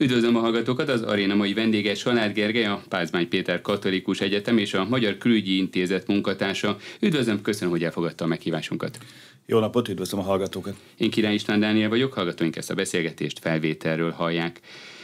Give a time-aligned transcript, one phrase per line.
[0.00, 4.74] Üdvözlöm a hallgatókat, az aréna mai vendége Salád Gergely, a Pázmány Péter Katolikus Egyetem és
[4.74, 6.76] a Magyar Külügyi Intézet munkatársa.
[7.00, 8.98] Üdvözlöm, köszönöm, hogy elfogadta a meghívásunkat.
[9.46, 10.76] Jó napot, üdvözlöm a hallgatókat.
[10.96, 14.60] Én Király István Dániel vagyok, hallgatóink ezt a beszélgetést felvételről hallják.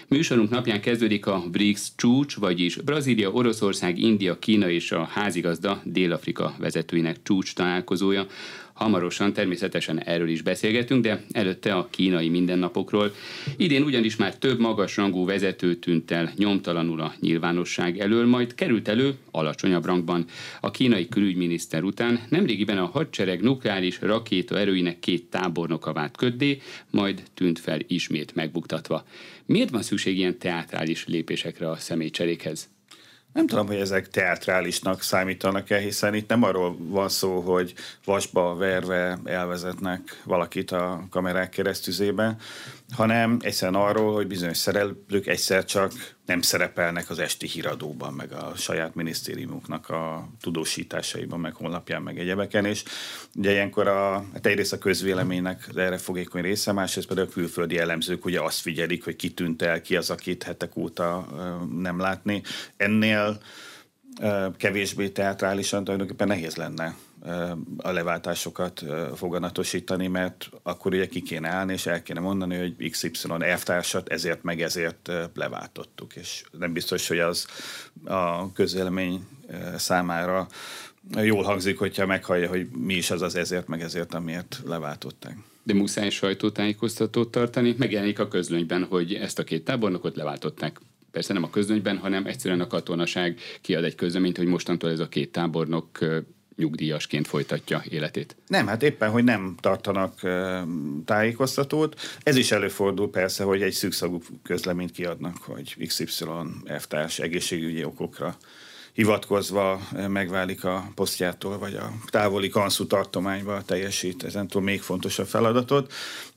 [0.08, 6.54] Műsorunk napján kezdődik a BRICS csúcs, vagyis Brazília, Oroszország, India, Kína és a házigazda Dél-Afrika
[6.58, 8.26] vezetőinek csúcs találkozója.
[8.74, 13.14] Hamarosan természetesen erről is beszélgetünk, de előtte a kínai mindennapokról.
[13.56, 19.14] Idén ugyanis már több magasrangú vezető tűnt el nyomtalanul a nyilvánosság elől, majd került elő
[19.30, 20.24] alacsonyabb rangban.
[20.60, 26.60] A kínai külügyminiszter után nemrégiben a hadsereg nukleáris rakéta erőinek két tábornoka vált köddé,
[26.90, 29.04] majd tűnt fel ismét megbuktatva.
[29.46, 32.73] Miért van szükség ilyen teátrális lépésekre a személycserékhez?
[33.34, 37.74] Nem tudom, hogy ezek teatrálisnak számítanak-e, hiszen itt nem arról van szó, hogy
[38.04, 42.36] vasba verve elvezetnek valakit a kamerák keresztüzében,
[42.92, 45.92] hanem egyszerűen arról, hogy bizonyos szereplők egyszer csak
[46.26, 52.64] nem szerepelnek az esti híradóban, meg a saját minisztériumuknak a tudósításaiban, meg honlapján, meg egyebeken,
[52.64, 52.82] és
[53.34, 58.24] ugye ilyenkor a, hát egyrészt a közvéleménynek erre fogékony része, másrészt pedig a külföldi elemzők
[58.24, 61.26] ugye azt figyelik, hogy ki tűnt el, ki az, akit hetek óta
[61.70, 62.42] nem látni.
[62.76, 63.40] Ennél
[64.56, 66.94] kevésbé teatrálisan tulajdonképpen nehéz lenne
[67.76, 73.10] a leváltásokat foganatosítani, mert akkor ugye ki kéne állni, és el kéne mondani, hogy XY
[73.38, 77.46] elvtársat ezért meg ezért leváltottuk, és nem biztos, hogy az
[78.04, 79.26] a közvélemény
[79.76, 80.46] számára
[81.22, 85.36] jól hangzik, hogyha meghallja, hogy mi is az az ezért meg ezért, amiért leváltották.
[85.62, 90.80] De muszáj sajtótájékoztatót tartani, megjelenik a közlönyben, hogy ezt a két tábornokot leváltották.
[91.10, 95.08] Persze nem a közönyben, hanem egyszerűen a katonaság kiad egy közleményt, hogy mostantól ez a
[95.08, 95.98] két tábornok
[96.56, 98.36] nyugdíjasként folytatja életét.
[98.46, 100.20] Nem, hát éppen, hogy nem tartanak
[101.04, 102.00] tájékoztatót.
[102.22, 106.06] Ez is előfordul persze, hogy egy szűkszagú közleményt kiadnak, hogy XY
[106.78, 108.36] F-társ egészségügyi okokra
[108.92, 115.92] hivatkozva megválik a posztjától, vagy a távoli kanszú tartományba teljesít ezentúl még fontosabb feladatot.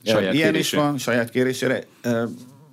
[0.05, 0.77] Saját Ilyen kérésre.
[0.77, 1.83] is van, saját kérésére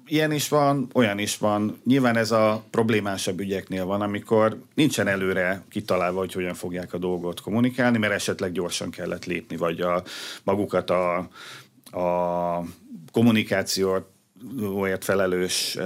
[0.06, 1.80] ilyen is van, olyan is van.
[1.84, 7.40] Nyilván ez a problémásabb ügyeknél van, amikor nincsen előre kitalálva, hogy hogyan fogják a dolgot
[7.40, 10.02] kommunikálni, mert esetleg gyorsan kellett lépni, vagy a,
[10.44, 11.16] magukat a,
[11.90, 12.64] a
[13.12, 14.13] kommunikációt
[14.62, 15.78] óért felelős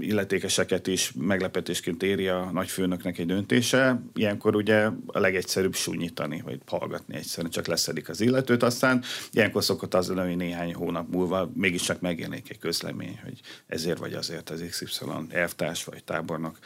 [0.00, 4.02] illetékeseket is meglepetésként éri a nagyfőnöknek egy döntése.
[4.14, 8.62] Ilyenkor ugye a legegyszerűbb súnyítani, vagy hallgatni egyszerűen, csak leszedik az illetőt.
[8.62, 13.98] Aztán ilyenkor szokott az lenni, hogy néhány hónap múlva mégiscsak megjelenik egy közlemény, hogy ezért
[13.98, 16.58] vagy azért az XY elvtárs vagy tábornok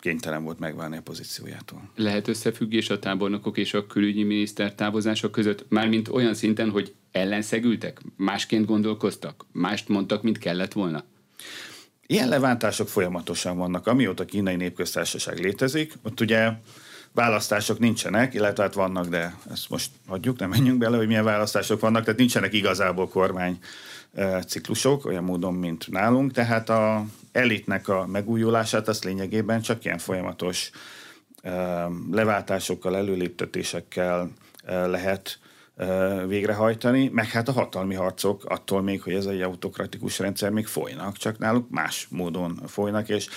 [0.00, 1.90] kénytelen volt megválni a pozíciójától.
[1.96, 8.00] Lehet összefüggés a tábornokok és a külügyi miniszter távozása között, mármint olyan szinten, hogy ellenszegültek,
[8.16, 11.04] másként gondolkoztak, mást mondtak, mint kellett volna?
[12.06, 13.86] Ilyen leváltások folyamatosan vannak.
[13.86, 16.52] Amióta a kínai népköztársaság létezik, ott ugye
[17.12, 21.80] választások nincsenek, illetve hát vannak, de ezt most hagyjuk, nem menjünk bele, hogy milyen választások
[21.80, 23.58] vannak, tehát nincsenek igazából kormány
[24.46, 30.70] ciklusok, olyan módon, mint nálunk, tehát a elitnek a megújulását azt lényegében csak ilyen folyamatos
[32.10, 34.30] leváltásokkal, előléptetésekkel
[34.66, 35.38] lehet
[36.26, 41.16] végrehajtani, meg hát a hatalmi harcok attól még, hogy ez egy autokratikus rendszer még folynak,
[41.16, 43.28] csak náluk más módon folynak, és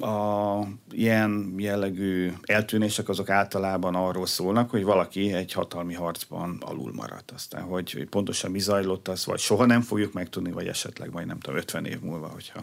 [0.00, 7.30] a ilyen jellegű eltűnések azok általában arról szólnak, hogy valaki egy hatalmi harcban alul maradt.
[7.30, 11.38] Aztán, hogy, pontosan mi zajlott az, vagy soha nem fogjuk megtudni, vagy esetleg majd nem
[11.38, 12.62] tudom, 50 év múlva, hogyha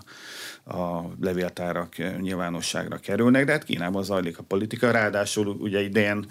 [0.79, 6.25] a levéltárak nyilvánosságra kerülnek, de hát Kínában zajlik a politika, ráadásul ugye idén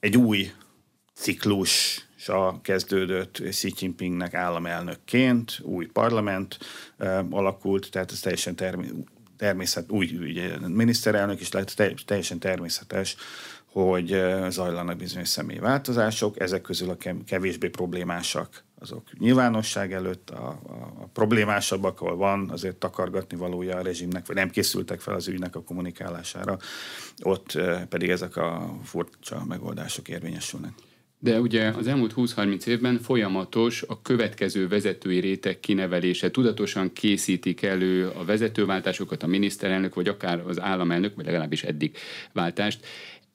[0.00, 0.52] egy új
[1.14, 2.04] ciklus
[2.62, 6.58] kezdődött Xi Jinpingnek államelnökként, új parlament
[7.30, 8.54] alakult, tehát ez teljesen
[9.36, 13.16] természet, új ugye, miniszterelnök is lehet, teljesen természetes,
[13.72, 21.08] hogy zajlanak bizonyos személyváltozások, ezek közül a kevésbé problémásak azok nyilvánosság előtt, a, a, a
[21.12, 25.62] problémásabbak, ahol van azért takargatni valója a rezsimnek, vagy nem készültek fel az ügynek a
[25.62, 26.58] kommunikálására,
[27.22, 27.58] ott
[27.88, 30.72] pedig ezek a furcsa megoldások érvényesülnek.
[31.22, 36.30] De ugye az elmúlt 20-30 évben folyamatos a következő vezetői réteg kinevelése.
[36.30, 41.96] Tudatosan készítik elő a vezetőváltásokat, a miniszterelnök, vagy akár az államelnök, vagy legalábbis eddig
[42.32, 42.86] váltást.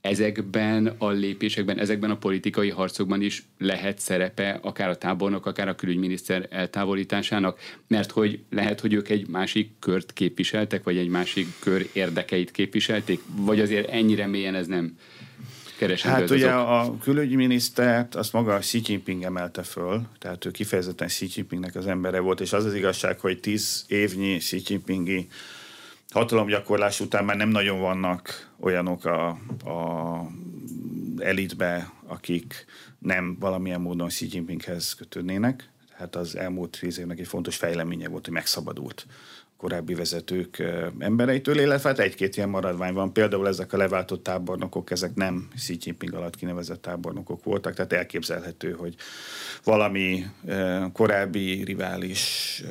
[0.01, 5.75] Ezekben a lépésekben, ezekben a politikai harcokban is lehet szerepe akár a tábornok, akár a
[5.75, 11.89] külügyminiszter eltávolításának, mert hogy lehet, hogy ők egy másik kört képviseltek, vagy egy másik kör
[11.93, 14.97] érdekeit képviselték, vagy azért ennyire mélyen ez nem
[15.77, 21.27] keresendő Hát ugye a külügyminisztert azt maga Xi Jinping emelte föl, tehát ő kifejezetten Xi
[21.36, 25.27] Jinpingnek az embere volt, és az az igazság, hogy tíz évnyi Xi Jinpingi
[26.10, 29.27] hatalomgyakorlás után már nem nagyon vannak olyanok a,
[29.66, 30.30] a
[31.18, 32.66] elitbe, akik
[33.00, 35.69] nem valamilyen módon Xi Jinpinghez kötődnének.
[35.92, 39.06] Hát az elmúlt tíz évnek egy fontos fejleménye volt, hogy megszabadult
[39.57, 40.63] korábbi vezetők
[40.99, 43.13] embereitől, illetve hát egy-két ilyen maradvány van.
[43.13, 48.71] Például ezek a leváltott tábornokok, ezek nem Xi Jinping alatt kinevezett tábornokok voltak, tehát elképzelhető,
[48.71, 48.95] hogy
[49.63, 50.25] valami
[50.93, 52.63] korábbi rivális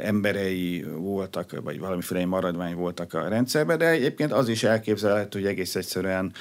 [0.00, 5.74] emberei voltak, vagy valamiféle maradvány voltak a rendszerben, de egyébként az is elképzelhető, hogy egész
[5.74, 6.32] egyszerűen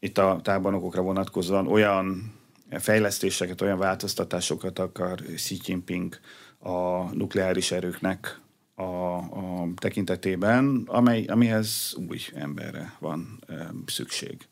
[0.00, 2.32] itt a tábornokokra vonatkozóan olyan
[2.70, 6.18] fejlesztéseket, olyan változtatásokat akar Xi Jinping
[6.62, 8.40] a nukleáris erőknek
[8.74, 8.82] a,
[9.16, 14.48] a tekintetében, amely, amihez új emberre van e, szükség.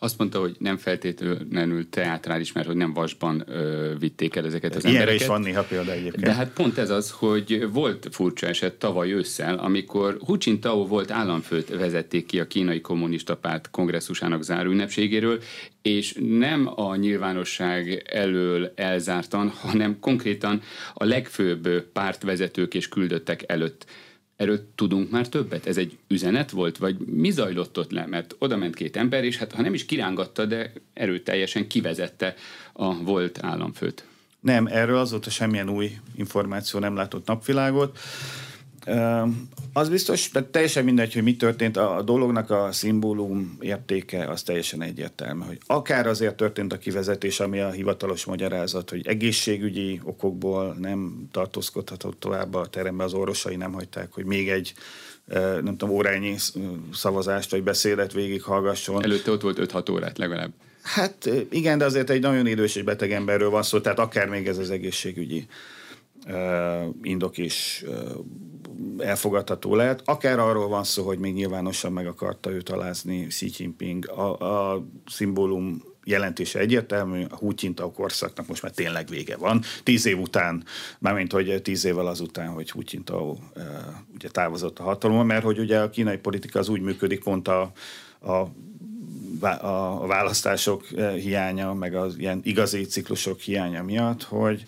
[0.00, 4.84] Azt mondta, hogy nem feltétlenül teátrális, mert hogy nem vasban ö, vitték el ezeket az
[4.84, 5.20] Ilyenre embereket.
[5.20, 6.24] is van néha példa egyébként.
[6.24, 11.10] De hát pont ez az, hogy volt furcsa eset tavaly ősszel, amikor Hu Jintao volt
[11.10, 15.42] államfőt vezették ki a kínai kommunista párt kongresszusának záró ünnepségéről,
[15.82, 20.62] és nem a nyilvánosság elől elzártan, hanem konkrétan
[20.94, 23.86] a legfőbb pártvezetők és küldöttek előtt
[24.38, 25.66] Erről tudunk már többet?
[25.66, 28.06] Ez egy üzenet volt, vagy mi zajlott ott le?
[28.06, 32.34] Mert oda ment két ember, és hát ha nem is kirángatta, de erőteljesen kivezette
[32.72, 34.04] a volt államfőt.
[34.40, 37.98] Nem, erről azóta semmilyen új információ nem látott napvilágot.
[39.72, 44.82] Az biztos, de teljesen mindegy, hogy mi történt, a dolognak a szimbólum értéke az teljesen
[44.82, 51.28] egyértelmű, hogy akár azért történt a kivezetés, ami a hivatalos magyarázat, hogy egészségügyi okokból nem
[51.30, 54.74] tartózkodhatott tovább a terembe, az orvosai nem hagyták, hogy még egy
[55.62, 56.34] nem tudom, órányi
[56.92, 59.04] szavazást vagy beszédet végighallgasson.
[59.04, 60.52] Előtte ott volt 5-6 órát legalább.
[60.82, 64.46] Hát igen, de azért egy nagyon idős és beteg emberről van szó, tehát akár még
[64.46, 65.46] ez az egészségügyi
[67.02, 67.84] indok is
[68.98, 70.02] elfogadható lehet.
[70.04, 74.08] Akár arról van szó, hogy még nyilvánosan meg akarta őt alázni Xi Jinping.
[74.08, 74.38] A,
[74.72, 79.62] a szimbólum jelentése egyértelmű, a Hu Jintao korszaknak most már tényleg vége van.
[79.82, 80.64] Tíz év után,
[80.98, 83.38] mármint hogy tíz évvel azután, hogy Hu uh,
[84.14, 87.72] ugye távozott a hatalomban, mert hogy ugye a kínai politika az úgy működik pont a,
[88.20, 88.46] a
[89.60, 90.86] a választások
[91.16, 94.64] hiánya, meg az ilyen igazi ciklusok hiánya miatt, hogy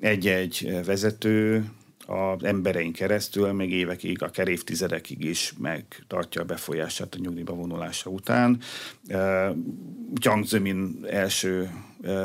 [0.00, 1.64] egy-egy vezető
[2.06, 8.60] az emberein keresztül még évekig, akár évtizedekig is megtartja a befolyását a nyugdíjba vonulása után.
[10.14, 11.70] Jiang Zemin első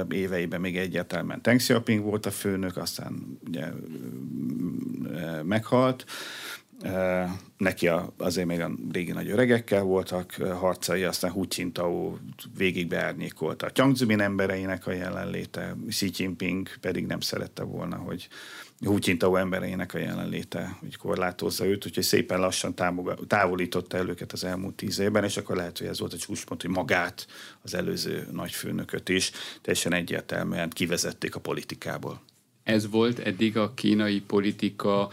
[0.10, 3.66] éveiben még egyértelműen Deng Xiaoping volt a főnök, aztán ugye
[5.44, 6.06] meghalt.
[7.58, 12.18] Neki a, azért még a régi nagy öregekkel voltak harcai, aztán Hu Jintao
[12.58, 18.28] végig beárnyékolta a Jiang Zemin embereinek a jelenléte, Xi Jinping pedig nem szerette volna, hogy
[18.86, 22.74] Hu Jintao embereinek a jelenléte, hogy korlátozza őt, úgyhogy szépen lassan
[23.28, 26.62] távolította el őket az elmúlt tíz évben, és akkor lehet, hogy ez volt a csúcspont,
[26.62, 27.28] hogy magát,
[27.62, 29.32] az előző nagyfőnököt is
[29.62, 32.22] teljesen egyértelműen kivezették a politikából.
[32.64, 35.10] Ez volt eddig a kínai politika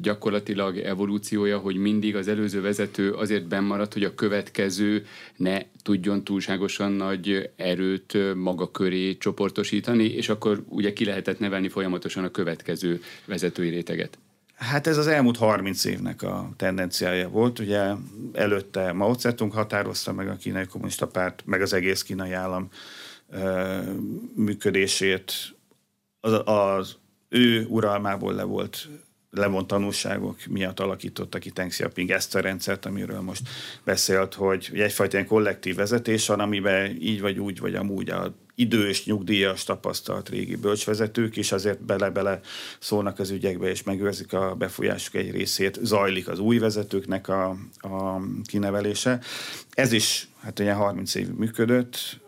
[0.00, 5.06] gyakorlatilag evolúciója, hogy mindig az előző vezető azért bennmaradt, hogy a következő
[5.36, 12.24] ne tudjon túlságosan nagy erőt maga köré csoportosítani, és akkor ugye ki lehetett nevelni folyamatosan
[12.24, 14.18] a következő vezetői réteget.
[14.54, 17.58] Hát ez az elmúlt 30 évnek a tendenciája volt.
[17.58, 17.92] Ugye
[18.32, 22.68] előtte Mao Zedong határozta meg a kínai kommunista párt, meg az egész kínai állam
[24.34, 25.32] működését.
[26.20, 26.96] Az, az
[27.28, 28.88] ő uralmából le volt
[29.30, 33.48] levont tanulságok miatt alakította ki Deng Xiaoping ezt a rendszert, amiről most
[33.84, 39.04] beszélt, hogy egyfajta ilyen kollektív vezetés van, amiben így vagy úgy, vagy amúgy a idős,
[39.04, 42.40] nyugdíjas, tapasztalt régi bölcsvezetők is azért bele-bele
[42.78, 45.78] szólnak az ügyekbe, és megőrzik a befolyásuk egy részét.
[45.82, 47.48] Zajlik az új vezetőknek a,
[47.80, 49.20] a kinevelése.
[49.70, 52.20] Ez is hát ugye 30 év működött,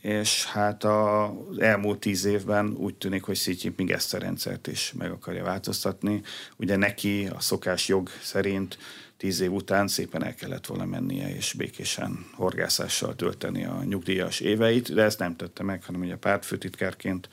[0.00, 4.92] és hát az elmúlt 10 évben úgy tűnik, hogy Xi Jinping ezt a rendszert is
[4.98, 6.22] meg akarja változtatni.
[6.56, 8.78] Ugye neki a szokás jog szerint
[9.16, 14.94] tíz év után szépen el kellett volna mennie, és békésen horgászással tölteni a nyugdíjas éveit,
[14.94, 17.28] de ezt nem tette meg, hanem ugye pártfőtitkárként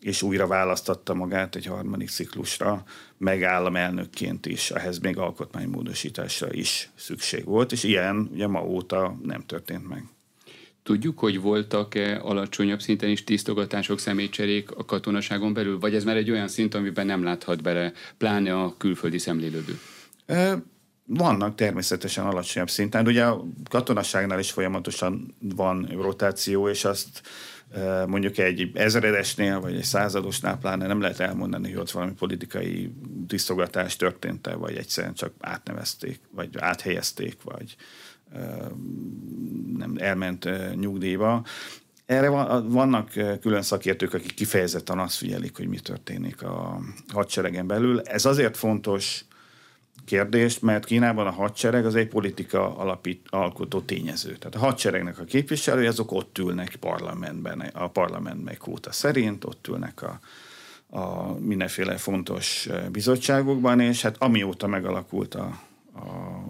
[0.00, 2.84] és újra választatta magát egy harmadik ciklusra,
[3.18, 9.88] megállamelnökként is, ehhez még alkotmánymódosításra is szükség volt, és ilyen ugye ma óta nem történt
[9.88, 10.04] meg.
[10.82, 16.30] Tudjuk, hogy voltak-e alacsonyabb szinten is tisztogatások, személycserék a katonaságon belül, vagy ez már egy
[16.30, 19.78] olyan szint, amiben nem láthat bele, pláne a külföldi szemlélődő?
[21.06, 23.06] Vannak természetesen alacsonyabb szinten.
[23.06, 27.22] Ugye a katonaságnál is folyamatosan van rotáció, és azt
[28.06, 32.92] mondjuk egy ezredesnél, vagy egy századosnál pláne nem lehet elmondani, hogy ott valami politikai
[33.28, 37.76] tisztogatás történt-e, vagy egyszerűen csak átnevezték, vagy áthelyezték, vagy
[39.76, 41.44] nem elment nyugdíjba.
[42.06, 42.28] Erre
[42.60, 46.80] vannak külön szakértők, akik kifejezetten azt figyelik, hogy mi történik a
[47.12, 48.00] hadseregen belül.
[48.00, 49.24] Ez azért fontos
[50.04, 54.36] kérdést, mert Kínában a hadsereg az egy politika alapít, alkotó tényező.
[54.36, 60.02] Tehát a hadseregnek a képviselői azok ott ülnek parlamentben, a parlamentben kvóta szerint, ott ülnek
[60.02, 60.20] a,
[60.98, 65.60] a mindenféle fontos bizottságokban, és hát amióta megalakult a,
[65.94, 66.44] a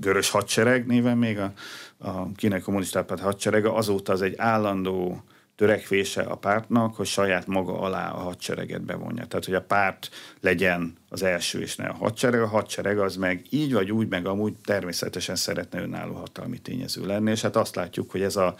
[0.00, 1.52] Vörös Hadsereg néven még a,
[1.98, 5.22] a kínai kommunista párt hadserege, azóta az egy állandó
[5.60, 9.26] törekvése a pártnak, hogy saját maga alá a hadsereget bevonja.
[9.26, 12.40] Tehát, hogy a párt legyen az első, és ne a hadsereg.
[12.40, 17.30] A hadsereg az meg így vagy úgy, meg amúgy természetesen szeretne önálló hatalmi tényező lenni,
[17.30, 18.54] és hát azt látjuk, hogy ez a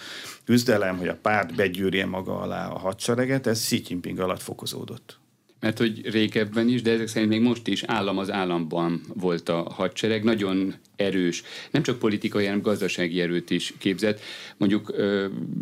[0.44, 5.18] küzdelem, hogy a párt begyűrje maga alá a hadsereget, ez Xi Jinping alatt fokozódott
[5.60, 9.62] mert hogy régebben is, de ezek szerint még most is állam az államban volt a
[9.62, 14.20] hadsereg, nagyon erős, nem csak politikai, hanem gazdasági erőt is képzett.
[14.56, 14.94] Mondjuk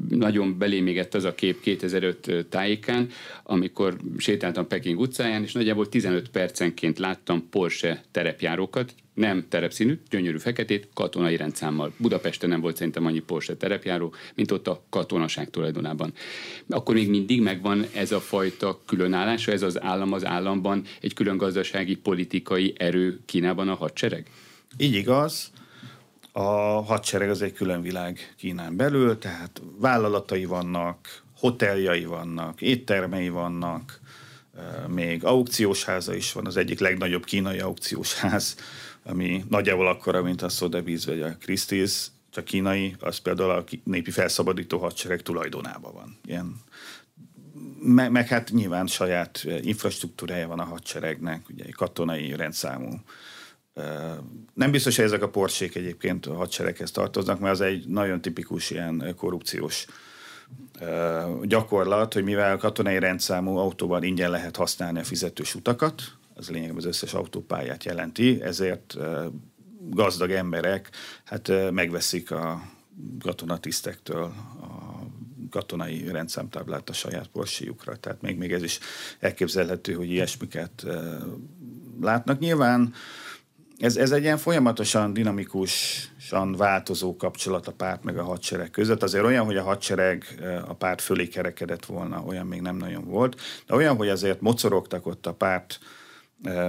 [0.08, 3.08] nagyon belémégett az a kép 2005 tájékán,
[3.42, 10.88] amikor sétáltam Peking utcáján, és nagyjából 15 percenként láttam Porsche terepjárókat, nem terepszínű, gyönyörű feketét,
[10.94, 11.92] katonai rendszámmal.
[11.96, 16.12] Budapesten nem volt szerintem annyi Porsche terepjáró, mint ott a katonaság tulajdonában.
[16.68, 21.36] Akkor még mindig megvan ez a fajta különállása, ez az állam az államban, egy külön
[21.36, 24.26] gazdasági, politikai erő Kínában a hadsereg?
[24.76, 25.50] Így igaz.
[26.32, 26.42] A
[26.82, 34.00] hadsereg az egy külön világ Kínán belül, tehát vállalatai vannak, hoteljai vannak, éttermei vannak,
[34.88, 38.56] még aukciós háza is van, az egyik legnagyobb kínai aukciós ház,
[39.02, 44.10] ami nagyjából akkora, mint a Sotheby's vagy a Christie's, csak kínai, az például a népi
[44.10, 46.18] felszabadító hadsereg tulajdonában van.
[46.24, 46.60] Ilyen
[47.80, 53.00] meg, meg hát nyilván saját infrastruktúrája van a hadseregnek, ugye katonai rendszámú
[54.54, 58.70] nem biztos, hogy ezek a porsék egyébként a hadsereghez tartoznak, mert az egy nagyon tipikus
[58.70, 59.86] ilyen korrupciós
[61.42, 66.02] gyakorlat, hogy mivel katonai rendszámú autóban ingyen lehet használni a fizetős utakat,
[66.34, 68.96] az lényegében az összes autópályát jelenti, ezért
[69.90, 70.90] gazdag emberek
[71.24, 72.62] hát megveszik a
[73.20, 74.88] katonatisztektől a
[75.50, 77.96] katonai rendszámtáblát a saját porsiukra.
[77.96, 78.78] Tehát még, még ez is
[79.18, 80.86] elképzelhető, hogy ilyesmiket
[82.00, 82.38] látnak.
[82.38, 82.94] Nyilván
[83.78, 89.02] ez, ez egy ilyen folyamatosan dinamikusan változó kapcsolat a párt meg a hadsereg között.
[89.02, 90.24] Azért olyan, hogy a hadsereg
[90.66, 95.06] a párt fölé kerekedett volna, olyan még nem nagyon volt, de olyan, hogy azért mocorogtak
[95.06, 95.78] ott a párt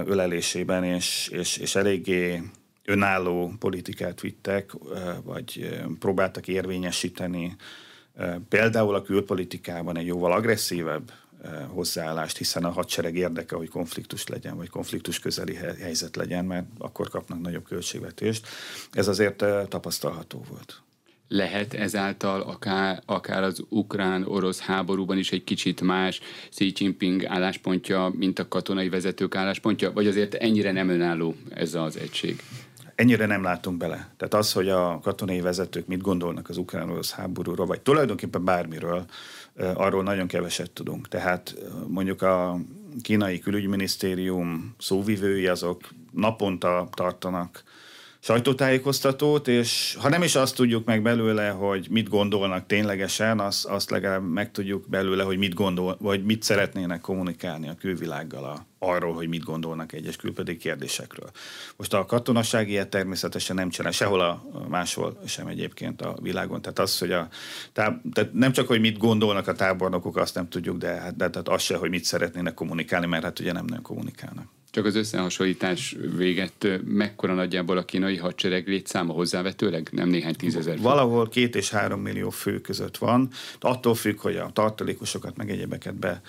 [0.04, 2.42] ölelésében, és, és, és eléggé
[2.84, 4.70] önálló politikát vittek,
[5.24, 7.56] vagy próbáltak érvényesíteni
[8.48, 11.12] például a külpolitikában egy jóval agresszívebb
[11.68, 17.08] hozzáállást, hiszen a hadsereg érdeke, hogy konfliktus legyen, vagy konfliktus közeli helyzet legyen, mert akkor
[17.08, 18.48] kapnak nagyobb költségvetést.
[18.92, 20.82] Ez azért tapasztalható volt
[21.32, 26.20] lehet ezáltal akár, akár az ukrán-orosz háborúban is egy kicsit más
[26.50, 31.96] Xi Jinping álláspontja, mint a katonai vezetők álláspontja, vagy azért ennyire nem önálló ez az
[31.96, 32.42] egység?
[32.94, 34.08] Ennyire nem látunk bele.
[34.16, 39.04] Tehát az, hogy a katonai vezetők mit gondolnak az ukrán-orosz háborúról, vagy tulajdonképpen bármiről,
[39.56, 41.08] arról nagyon keveset tudunk.
[41.08, 41.54] Tehát
[41.88, 42.58] mondjuk a
[43.02, 47.62] kínai külügyminisztérium szóvivői azok naponta tartanak
[48.20, 53.90] sajtótájékoztatót, és ha nem is azt tudjuk meg belőle, hogy mit gondolnak ténylegesen, azt, azt
[53.90, 59.14] legalább meg tudjuk belőle, hogy mit gondol, vagy mit szeretnének kommunikálni a külvilággal a, arról,
[59.14, 61.30] hogy mit gondolnak egyes külpedi kérdésekről.
[61.76, 66.62] Most a katonaság ilyet természetesen nem csinál, sehol a, máshol sem egyébként a világon.
[66.62, 67.28] Tehát az, hogy a,
[67.72, 68.00] tehát
[68.32, 71.62] nem csak, hogy mit gondolnak a tábornokok, azt nem tudjuk, de, hát, de tehát az
[71.62, 74.59] se, hogy mit szeretnének kommunikálni, mert hát ugye nem nagyon kommunikálnak.
[74.70, 79.88] Csak az összehasonlítás véget, mekkora nagyjából a kínai hadsereg létszáma hozzávetőleg?
[79.92, 80.82] Nem néhány tízezer fő.
[80.82, 83.30] Valahol két és három millió fő között van.
[83.60, 86.20] Attól függ, hogy a tartalékosokat meg egyebeket be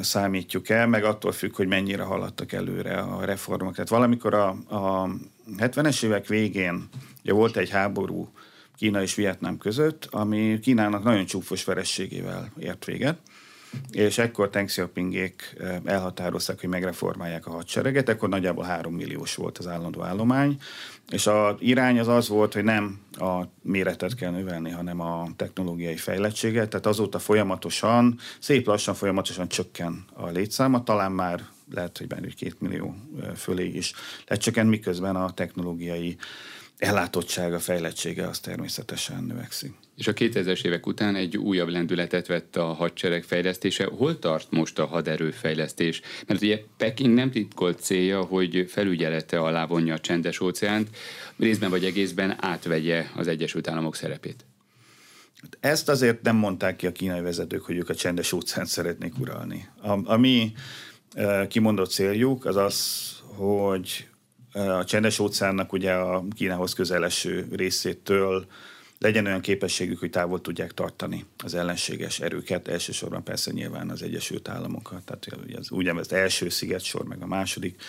[0.00, 3.74] számítjuk el, meg attól függ, hogy mennyire haladtak előre a reformok.
[3.74, 5.08] Tehát valamikor a, a
[5.58, 6.88] 70-es évek végén
[7.22, 8.28] ugye volt egy háború
[8.76, 13.18] Kína és Vietnám között, ami Kínának nagyon csúfos verességével ért véget
[13.90, 19.66] és ekkor Deng Xiaopingék elhatározták, hogy megreformálják a hadsereget, ekkor nagyjából 3 milliós volt az
[19.66, 20.58] állandó állomány,
[21.10, 25.96] és a irány az az volt, hogy nem a méretet kell növelni, hanem a technológiai
[25.96, 32.28] fejlettséget, tehát azóta folyamatosan, szép lassan folyamatosan csökken a létszáma, talán már lehet, hogy benne
[32.28, 32.94] két millió
[33.36, 33.92] fölé is
[34.26, 36.16] lecsökkent, miközben a technológiai
[36.78, 39.74] ellátottsága, fejlettsége az természetesen növekszik.
[39.96, 43.84] És a 2000-es évek után egy újabb lendületet vett a hadsereg fejlesztése.
[43.84, 46.00] Hol tart most a haderő fejlesztés?
[46.26, 50.88] Mert ugye Peking nem titkolt célja, hogy felügyelete alá vonja a csendes óceánt,
[51.38, 54.44] részben vagy egészben átvegye az Egyesült Államok szerepét.
[55.60, 59.68] Ezt azért nem mondták ki a kínai vezetők, hogy ők a csendes óceánt szeretnék uralni.
[59.82, 60.52] A, a mi
[61.14, 64.08] e, kimondott céljuk az az, hogy
[64.52, 68.46] a csendes óceánnak ugye a Kínához közeleső részétől
[68.98, 74.48] legyen olyan képességük, hogy távol tudják tartani az ellenséges erőket, elsősorban persze nyilván az Egyesült
[74.48, 75.26] Államokat, tehát
[75.58, 77.82] az úgynevezett első sziget-sor, meg a második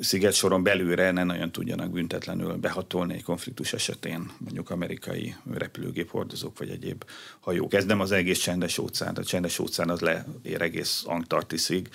[0.00, 6.68] sziget-soron belülre ne nagyon tudjanak büntetlenül behatolni egy konfliktus esetén, mondjuk amerikai repülőgép hordozók vagy
[6.68, 7.04] egyéb
[7.40, 7.72] hajók.
[7.72, 11.88] Ez nem az egész csendes óceán, a csendes óceán az leér egész Antarktiszig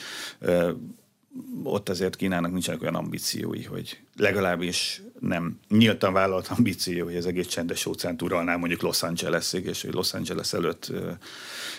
[1.63, 7.47] ott azért Kínának nincsenek olyan ambíciói, hogy legalábbis nem nyíltan vállalt ambíció, hogy az egész
[7.47, 10.91] csendes óceánt uralná mondjuk Los Angelesig, és hogy Los Angeles előtt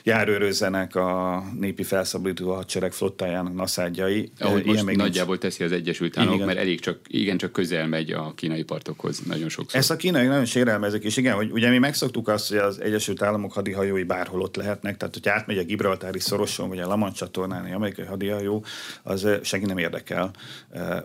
[0.03, 4.33] járőrözzenek a népi felszabadító hadsereg flottájának naszádjai.
[4.39, 5.57] Ahogy most még nagyjából nincs.
[5.57, 6.47] teszi az Egyesült Államok, igen.
[6.47, 9.81] mert elég csak, igen, csak közel megy a kínai partokhoz nagyon sokszor.
[9.81, 13.23] Ezt a kínai nagyon sérelmezik, és igen, hogy ugye mi megszoktuk azt, hogy az Egyesült
[13.23, 17.65] Államok hadihajói bárhol ott lehetnek, tehát hogy átmegy a Gibraltári szoroson, vagy a Lamant csatornán
[17.65, 18.65] egy amerikai hadihajó,
[19.03, 20.31] az senki nem érdekel.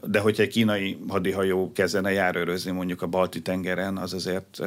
[0.04, 4.60] De hogyha egy kínai hadihajó kezdene járőrözni mondjuk a Balti tengeren, az azért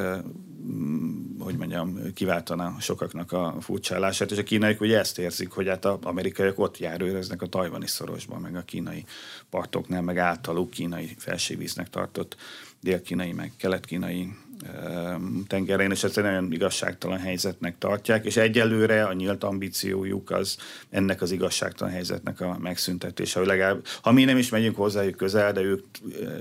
[1.39, 5.97] hogy mondjam, kiváltana sokaknak a furcsálását, és a kínaiak ugye ezt érzik, hogy hát az
[6.03, 9.05] amerikaiak ott járőröznek a tajvani szorosban, meg a kínai
[9.49, 12.35] partoknál, meg általuk kínai felségvíznek tartott
[12.81, 14.33] dél-kínai, meg kelet-kínai
[15.47, 20.57] tengerén, és ezt egy nagyon igazságtalan helyzetnek tartják, és egyelőre a nyílt ambíciójuk az
[20.89, 25.51] ennek az igazságtalan helyzetnek a megszüntetése, hogy legalább, ha mi nem is megyünk hozzájuk közel,
[25.51, 25.85] de ők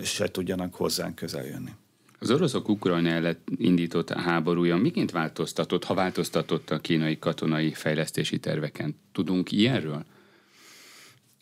[0.04, 1.70] se tudjanak hozzánk közel jönni.
[2.18, 8.96] Az oroszok Ukrajna ellen indított háborúja miként változtatott, ha változtatott a kínai katonai fejlesztési terveken?
[9.12, 10.04] Tudunk ilyenről?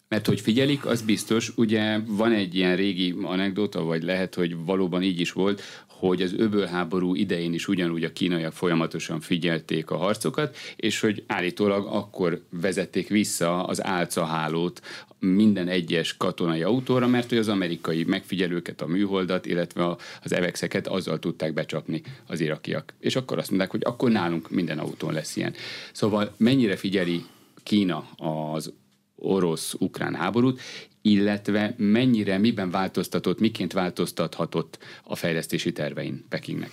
[0.09, 5.03] Mert hogy figyelik, az biztos, ugye van egy ilyen régi anekdota, vagy lehet, hogy valóban
[5.03, 5.63] így is volt,
[5.99, 11.87] hogy az öbölháború idején is ugyanúgy a kínaiak folyamatosan figyelték a harcokat, és hogy állítólag
[11.87, 14.81] akkor vezették vissza az álcahálót
[15.19, 21.19] minden egyes katonai autóra, mert hogy az amerikai megfigyelőket, a műholdat, illetve az evexeket azzal
[21.19, 22.95] tudták becsapni az irakiak.
[23.01, 25.55] És akkor azt mondták, hogy akkor nálunk minden autón lesz ilyen.
[25.93, 27.25] Szóval mennyire figyeli
[27.63, 28.73] Kína az
[29.17, 30.61] orosz-ukrán háborút,
[31.07, 36.71] illetve mennyire, miben változtatott, miként változtathatott a fejlesztési tervein Pekingnek?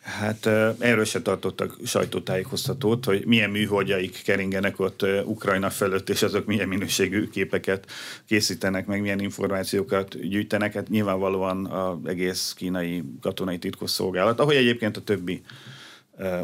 [0.00, 0.46] Hát
[0.78, 7.28] erről se tartottak sajtótájékoztatót, hogy milyen műholdjaik keringenek ott Ukrajna fölött, és azok milyen minőségű
[7.28, 7.90] képeket
[8.26, 10.72] készítenek, meg milyen információkat gyűjtenek.
[10.72, 15.42] Hát nyilvánvalóan az egész kínai katonai titkosszolgálat, ahogy egyébként a többi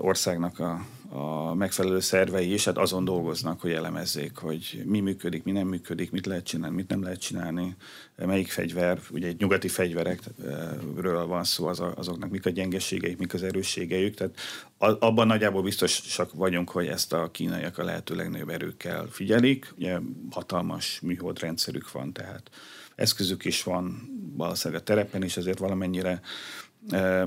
[0.01, 0.81] országnak a
[1.13, 6.11] a megfelelő szervei is hát azon dolgoznak, hogy elemezzék, hogy mi működik, mi nem működik,
[6.11, 7.77] mit lehet csinálni, mit nem lehet csinálni,
[8.17, 13.35] melyik fegyver, ugye egy nyugati fegyverekről van szó, az a, azoknak mik a gyengeségeik, mik
[13.35, 14.37] az erősségeik, tehát
[14.79, 19.99] abban nagyjából biztosak vagyunk, hogy ezt a kínaiak a lehető legnagyobb erőkkel figyelik, ugye
[20.31, 22.51] hatalmas műholdrendszerük van, tehát
[22.95, 26.21] eszközük is van valószínűleg a terepen is, ezért valamennyire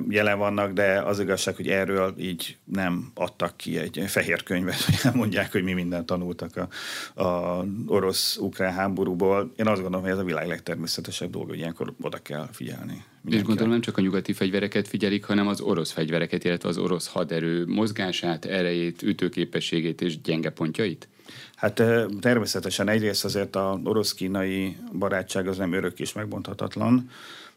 [0.10, 4.96] jelen vannak, de az igazság, hogy erről így nem adtak ki egy fehér könyvet, hogy
[5.04, 6.70] elmondják, hogy mi mindent tanultak
[7.16, 9.52] a, a orosz-ukrán háborúból.
[9.56, 13.04] Én azt gondolom, hogy ez a világ legtermészetesebb dolga, hogy ilyenkor oda kell figyelni.
[13.30, 17.08] És gondolom nem csak a nyugati fegyvereket figyelik, hanem az orosz fegyvereket, illetve az orosz
[17.08, 21.08] haderő mozgását, erejét, ütőképességét és gyenge pontjait?
[21.56, 21.84] Hát
[22.20, 27.10] természetesen egyrészt azért az orosz-kínai barátság az nem örök és megbonthatatlan,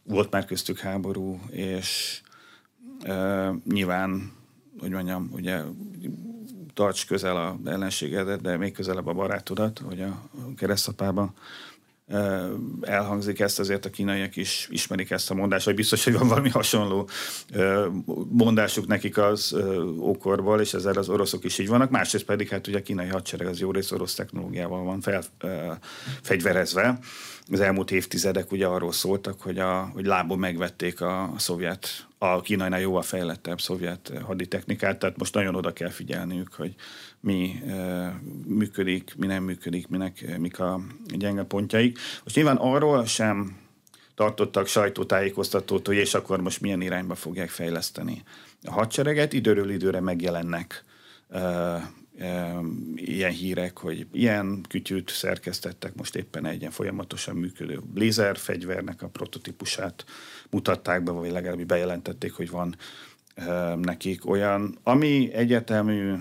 [0.07, 2.21] volt már köztük háború, és
[3.03, 4.33] e, nyilván,
[4.81, 5.61] hogy mondjam, ugye
[6.75, 11.35] tarts közel a ellenségedet, de még közelebb a barátodat, hogy a keresztapában
[12.81, 16.51] elhangzik ezt, azért a kínaiak is ismerik ezt a mondást, vagy biztos, hogy van valami
[16.51, 17.09] hasonló
[18.29, 19.57] mondásuk nekik az
[19.99, 21.91] ókorból, és ezzel az oroszok is így vannak.
[21.91, 25.23] Másrészt pedig hát ugye a kínai hadsereg az jó rész orosz technológiával van fel,
[26.23, 26.99] fegyverezve.
[27.51, 32.41] Az elmúlt évtizedek ugye arról szóltak, hogy, a, hogy lábon megvették a, a szovjet, a
[32.41, 36.75] kínainál jóval fejlettebb szovjet haditechnikát, tehát most nagyon oda kell figyelniük, hogy
[37.21, 41.99] mi e, működik, mi nem működik, minek, mik a gyenge pontjaik.
[42.25, 43.57] Most nyilván arról sem
[44.15, 48.23] tartottak sajtótájékoztatót, hogy és akkor most milyen irányba fogják fejleszteni
[48.65, 49.33] a hadsereget.
[49.33, 50.85] Időről időre megjelennek
[51.29, 51.41] e,
[52.95, 59.09] ilyen hírek, hogy ilyen kütyűt szerkesztettek, most éppen egy ilyen folyamatosan működő Blizzard fegyvernek a
[59.09, 60.05] prototípusát
[60.51, 62.77] mutatták be, vagy legalábbis bejelentették, hogy van
[63.77, 66.15] nekik olyan, ami egyetemű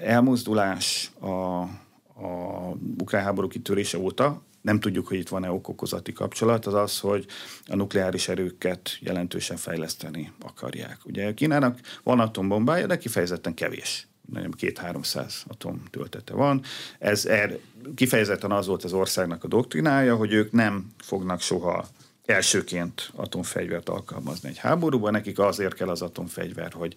[0.00, 6.74] elmozdulás a, a ukrán háború kitörése óta, nem tudjuk, hogy itt van-e okokozati kapcsolat, az
[6.74, 7.26] az, hogy
[7.66, 10.98] a nukleáris erőket jelentősen fejleszteni akarják.
[11.04, 16.62] Ugye Kínának van atombombája, de kifejezetten kevés nem két-háromszáz atom töltete van.
[16.98, 17.58] Ez er,
[17.94, 21.86] kifejezetten az volt az országnak a doktrinája, hogy ők nem fognak soha
[22.26, 26.94] elsőként atomfegyvert alkalmazni egy háborúban, nekik azért kell az atomfegyver, hogy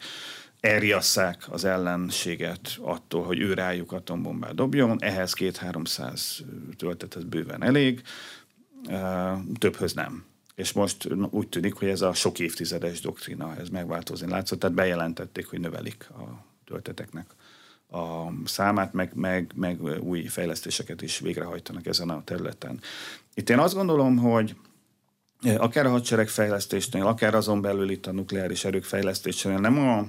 [0.59, 6.43] elriasszák az ellenséget attól, hogy ő rájuk atombombát dobjon, ehhez két-háromszáz
[6.77, 8.01] töltetet bőven elég,
[9.57, 10.25] többhöz nem.
[10.55, 15.47] És most úgy tűnik, hogy ez a sok évtizedes doktrina, ez megváltozni látszott, tehát bejelentették,
[15.47, 17.25] hogy növelik a tölteteknek
[17.91, 22.81] a számát, meg, meg, meg új fejlesztéseket is végrehajtanak ezen a területen.
[23.33, 24.55] Itt én azt gondolom, hogy
[25.57, 30.07] akár a hadsereg fejlesztésnél, akár azon belül itt a nukleáris erők fejlesztésnél nem a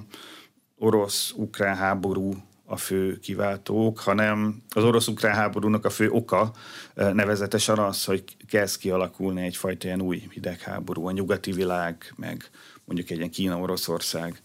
[0.79, 2.33] orosz-ukrán háború
[2.65, 6.53] a fő kiváltók, hanem az orosz-ukrán háborúnak a fő oka
[6.93, 12.49] nevezetesen az, hogy kezd kialakulni egyfajta ilyen új hidegháború, a nyugati világ, meg
[12.85, 14.41] mondjuk egy ilyen Kína-Oroszország,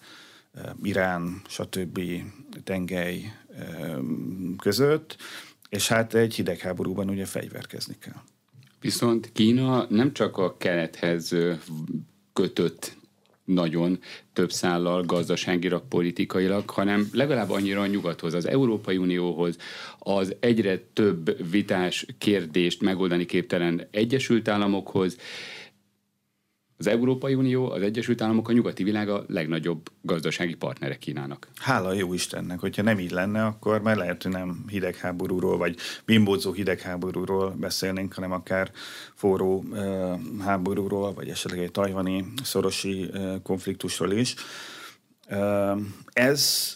[0.83, 2.01] Irán, stb.
[2.64, 3.33] tengely
[4.59, 5.16] között,
[5.68, 8.23] és hát egy hidegháborúban ugye fegyverkezni kell.
[8.81, 11.35] Viszont Kína nem csak a kelethez
[12.33, 12.97] kötött
[13.44, 13.98] nagyon
[14.33, 19.57] több szállal gazdaságilag, politikailag, hanem legalább annyira a nyugathoz, az Európai Unióhoz,
[19.98, 25.16] az egyre több vitás kérdést megoldani képtelen Egyesült Államokhoz,
[26.87, 31.49] az Európai Unió, az Egyesült Államok, a nyugati világ a legnagyobb gazdasági partnere Kínának.
[31.61, 36.53] Hála jó Istennek, hogyha nem így lenne, akkor már lehet, hogy nem hidegháborúról, vagy bimbózó
[36.53, 38.70] hidegháborúról beszélnénk, hanem akár
[39.14, 44.35] forró uh, háborúról, vagy esetleg egy tajvani szorosi uh, konfliktusról is.
[45.31, 45.81] Uh,
[46.12, 46.73] ez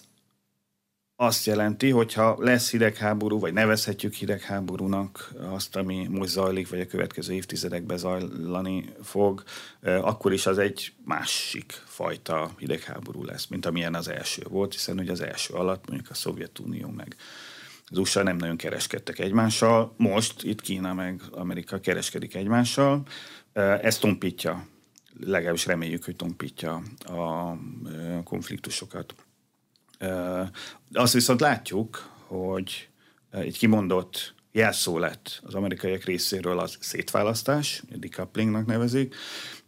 [1.21, 7.33] azt jelenti, hogyha lesz hidegháború, vagy nevezhetjük hidegháborúnak azt, ami most zajlik, vagy a következő
[7.33, 9.43] évtizedekben zajlani fog,
[9.83, 15.13] akkor is az egy másik fajta hidegháború lesz, mint amilyen az első volt, hiszen ugye
[15.13, 17.17] az első alatt mondjuk a Szovjetunió meg
[17.91, 23.03] az USA nem nagyon kereskedtek egymással, most itt Kína meg Amerika kereskedik egymással,
[23.83, 24.67] ez tompítja,
[25.21, 27.57] legalábbis reméljük, hogy tompítja a
[28.25, 29.15] konfliktusokat.
[30.93, 32.89] Azt viszont látjuk, hogy
[33.31, 39.15] egy kimondott jelszó lett az amerikaiak részéről az szétválasztás, decouplingnak nevezik.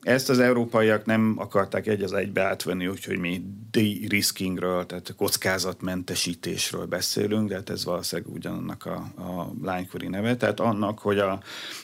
[0.02, 7.48] Ezt az európaiak nem akarták egy az egybe átvenni, úgyhogy mi de-riskingről, tehát kockázatmentesítésről beszélünk,
[7.48, 11.42] de hát ez valószínűleg ugyanannak a, a lánykori neve, tehát annak, hogy a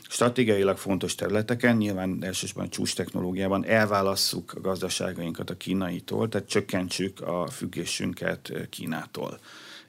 [0.08, 7.20] stratégiailag fontos területeken, nyilván elsősorban a csúcs technológiában elválasszuk a gazdaságainkat a kínaitól, tehát csökkentsük
[7.20, 9.38] a függésünket Kínától.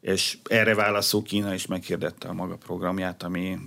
[0.08, 3.58] És erre válaszol Kína is meghirdette a maga programját, ami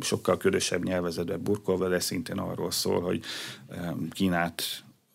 [0.00, 3.24] sokkal ködösebb nyelvezetbe burkolva, de szintén arról szól, hogy
[4.10, 4.62] Kínát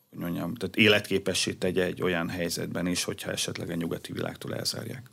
[0.10, 5.12] mondjam, tehát életképessé tegye egy olyan helyzetben is, hogyha esetleg a nyugati világtól elzárják.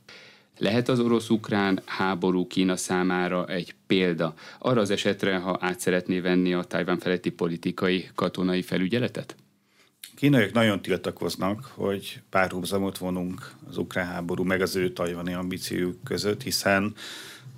[0.58, 6.54] Lehet az orosz-ukrán háború Kína számára egy példa arra az esetre, ha át szeretné venni
[6.54, 9.36] a Tajván feletti politikai, katonai felügyeletet?
[10.14, 16.42] Kínaiak nagyon tiltakoznak, hogy párhuzamot vonunk az ukrán háború meg az ő tajvani ambíciók között,
[16.42, 16.94] hiszen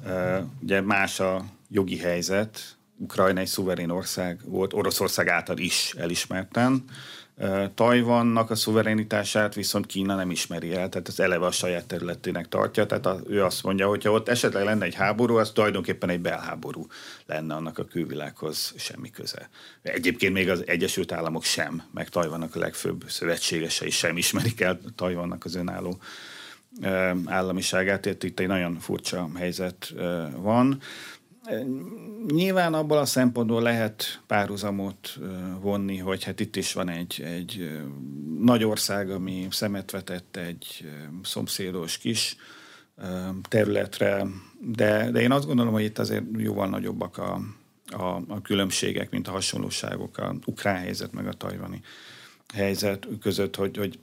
[0.05, 6.85] uh, ugye más a jogi helyzet, Ukrajna egy szuverén ország volt, Oroszország által is elismerten,
[7.75, 12.87] Tajvannak a szuverenitását viszont Kína nem ismeri el, tehát ez eleve a saját területének tartja,
[12.87, 16.21] tehát a, ő azt mondja, hogy ha ott esetleg lenne egy háború, az tulajdonképpen egy
[16.21, 16.87] belháború
[17.27, 19.49] lenne annak a külvilághoz semmi köze.
[19.83, 25.45] Egyébként még az Egyesült Államok sem, meg Tajvannak a legfőbb szövetségesei sem ismerik el Tajvannak
[25.45, 25.99] az önálló
[27.25, 29.93] államiságát, itt egy nagyon furcsa helyzet
[30.37, 30.81] van.
[32.27, 35.19] Nyilván abból a szempontból lehet párhuzamot
[35.61, 37.81] vonni, hogy hát itt is van egy, egy
[38.41, 40.91] nagy ország, ami szemet vetett egy
[41.23, 42.37] szomszédos kis
[43.49, 44.27] területre,
[44.61, 47.41] de, de én azt gondolom, hogy itt azért jóval nagyobbak a,
[47.87, 51.81] a, a különbségek, mint a hasonlóságok a ukrán helyzet meg a tajvani
[52.55, 53.99] helyzet között, hogy, hogy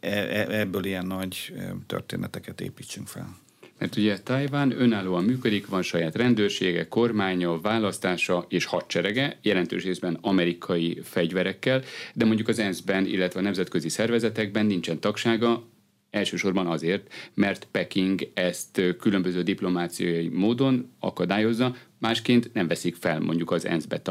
[0.00, 1.54] e, e, ebből ilyen nagy
[1.86, 3.36] történeteket építsünk fel.
[3.82, 11.00] Mert ugye Tajván önállóan működik, van saját rendőrsége, kormánya, választása és hadserege, jelentős részben amerikai
[11.02, 11.82] fegyverekkel,
[12.14, 15.64] de mondjuk az ENSZ-ben, illetve a nemzetközi szervezetekben nincsen tagsága,
[16.10, 23.66] Elsősorban azért, mert Peking ezt különböző diplomáciai módon akadályozza, másként nem veszik fel mondjuk az
[23.66, 24.02] ENSZ-be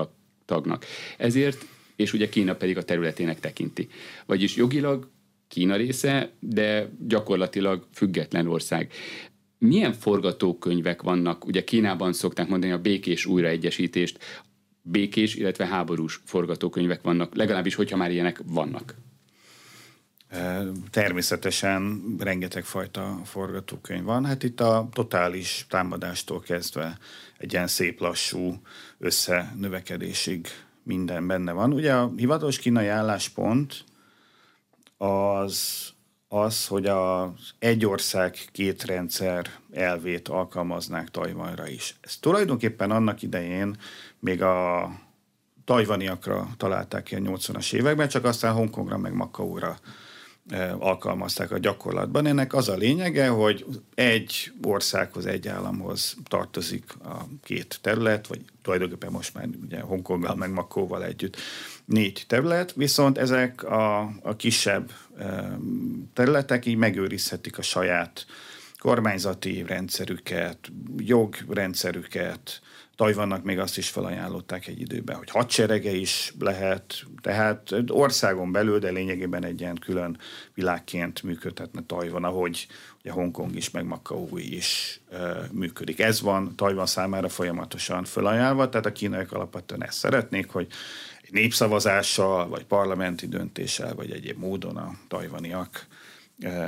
[0.45, 0.85] tagnak.
[1.17, 3.87] Ezért, és ugye Kína pedig a területének tekinti.
[4.25, 5.09] Vagyis jogilag
[5.51, 8.91] Kína része, de gyakorlatilag független ország.
[9.63, 11.45] Milyen forgatókönyvek vannak?
[11.45, 14.19] Ugye Kínában szokták mondani a békés újraegyesítést,
[14.81, 18.95] békés, illetve háborús forgatókönyvek vannak, legalábbis, hogyha már ilyenek vannak.
[20.89, 24.25] Természetesen rengeteg fajta forgatókönyv van.
[24.25, 26.97] Hát itt a totális támadástól kezdve
[27.37, 28.61] egy ilyen szép lassú
[28.97, 30.47] összenövekedésig
[30.83, 31.73] minden benne van.
[31.73, 33.83] Ugye a hivatalos kínai álláspont
[34.97, 35.89] az
[36.33, 41.95] az, hogy az egy ország két rendszer elvét alkalmaznák Tajvanra is.
[42.01, 43.77] Ez tulajdonképpen annak idején
[44.19, 44.89] még a
[45.65, 49.77] tajvaniakra találták ki a 80-as években, csak aztán Hongkongra meg Makaóra
[50.79, 52.25] alkalmazták a gyakorlatban.
[52.25, 53.65] Ennek az a lényege, hogy
[53.95, 60.51] egy országhoz, egy államhoz tartozik a két terület, vagy tulajdonképpen most már ugye Hongkonggal meg
[60.51, 61.37] Makóval együtt
[61.85, 64.91] négy terület, viszont ezek a, a kisebb
[66.13, 68.25] területek így megőrizhetik a saját
[68.79, 72.61] kormányzati rendszerüket, jogrendszerüket,
[73.01, 78.89] Tajvannak még azt is felajánlották egy időben, hogy hadserege is lehet, tehát országon belül, de
[78.89, 80.17] lényegében egy ilyen külön
[80.53, 82.67] világként működhetne Tajvan, ahogy
[82.99, 85.17] ugye Hongkong is, meg Macau is e,
[85.51, 85.99] működik.
[85.99, 90.67] Ez van Tajvan számára folyamatosan felajánlva, tehát a kínaiak alapvetően ezt szeretnék, hogy
[91.31, 95.87] népszavazással, vagy parlamenti döntéssel, vagy egyéb módon a tajvaniak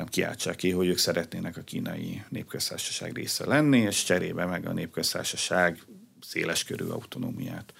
[0.10, 5.84] kiáltsák ki, hogy ők szeretnének a kínai népköztársaság része lenni, és cserébe meg a népköztársaság
[6.22, 7.74] széleskörű autonómiát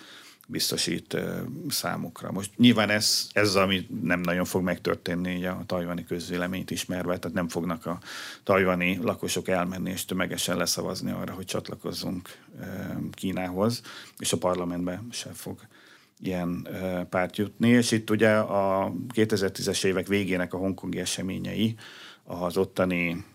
[0.48, 1.18] biztosít
[1.68, 2.32] számukra.
[2.32, 7.48] Most nyilván ez, ez ami nem nagyon fog megtörténni a tajvani közvéleményt ismerve, tehát nem
[7.48, 8.00] fognak a
[8.44, 12.38] tajvani lakosok elmenni és tömegesen leszavazni arra, hogy csatlakozzunk
[13.12, 13.82] Kínához,
[14.18, 15.60] és a parlamentben sem fog
[16.28, 16.68] ilyen
[17.10, 17.70] párt jutni.
[17.70, 21.76] És itt ugye a 2010-es évek végének a hongkongi eseményei
[22.24, 23.26] az ottani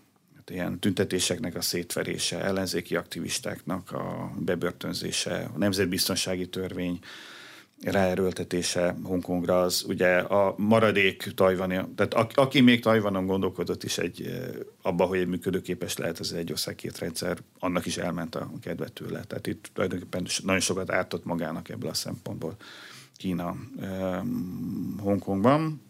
[0.49, 6.99] ilyen tüntetéseknek a szétverése, ellenzéki aktivistáknak a bebörtönzése, a nemzetbiztonsági törvény
[7.81, 14.39] ráerőltetése Hongkongra, az ugye a maradék tajvani, tehát aki még Tajvanon gondolkodott is egy,
[14.81, 18.87] abba, hogy egy működőképes lehet az egy ország két rendszer, annak is elment a kedve
[18.87, 19.23] tőle.
[19.23, 22.55] Tehát itt tulajdonképpen nagyon sokat ártott magának ebből a szempontból
[23.17, 23.55] Kína
[24.97, 25.81] Hongkongban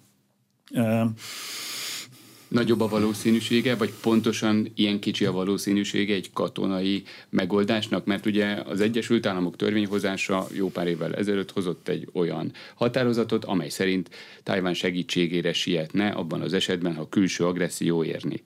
[2.50, 8.82] nagyobb a valószínűsége, vagy pontosan ilyen kicsi a valószínűsége egy katonai megoldásnak, mert ugye az
[8.82, 14.10] Egyesült Államok törvényhozása jó pár évvel ezelőtt hozott egy olyan határozatot, amely szerint
[14.44, 18.44] Tajván segítségére sietne abban az esetben, ha külső agresszió érni.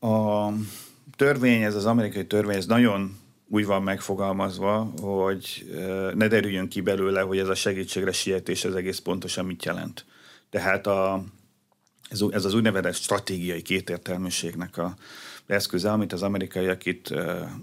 [0.00, 0.48] A
[1.16, 3.16] törvény, ez az amerikai törvény, ez nagyon
[3.48, 5.72] úgy van megfogalmazva, hogy
[6.14, 10.04] ne derüljön ki belőle, hogy ez a segítségre sietés ez egész pontosan mit jelent.
[10.50, 11.24] Tehát a,
[12.08, 14.94] ez, ez az úgynevezett stratégiai kétértelműségnek a
[15.46, 17.14] eszköze, amit az amerikaiak itt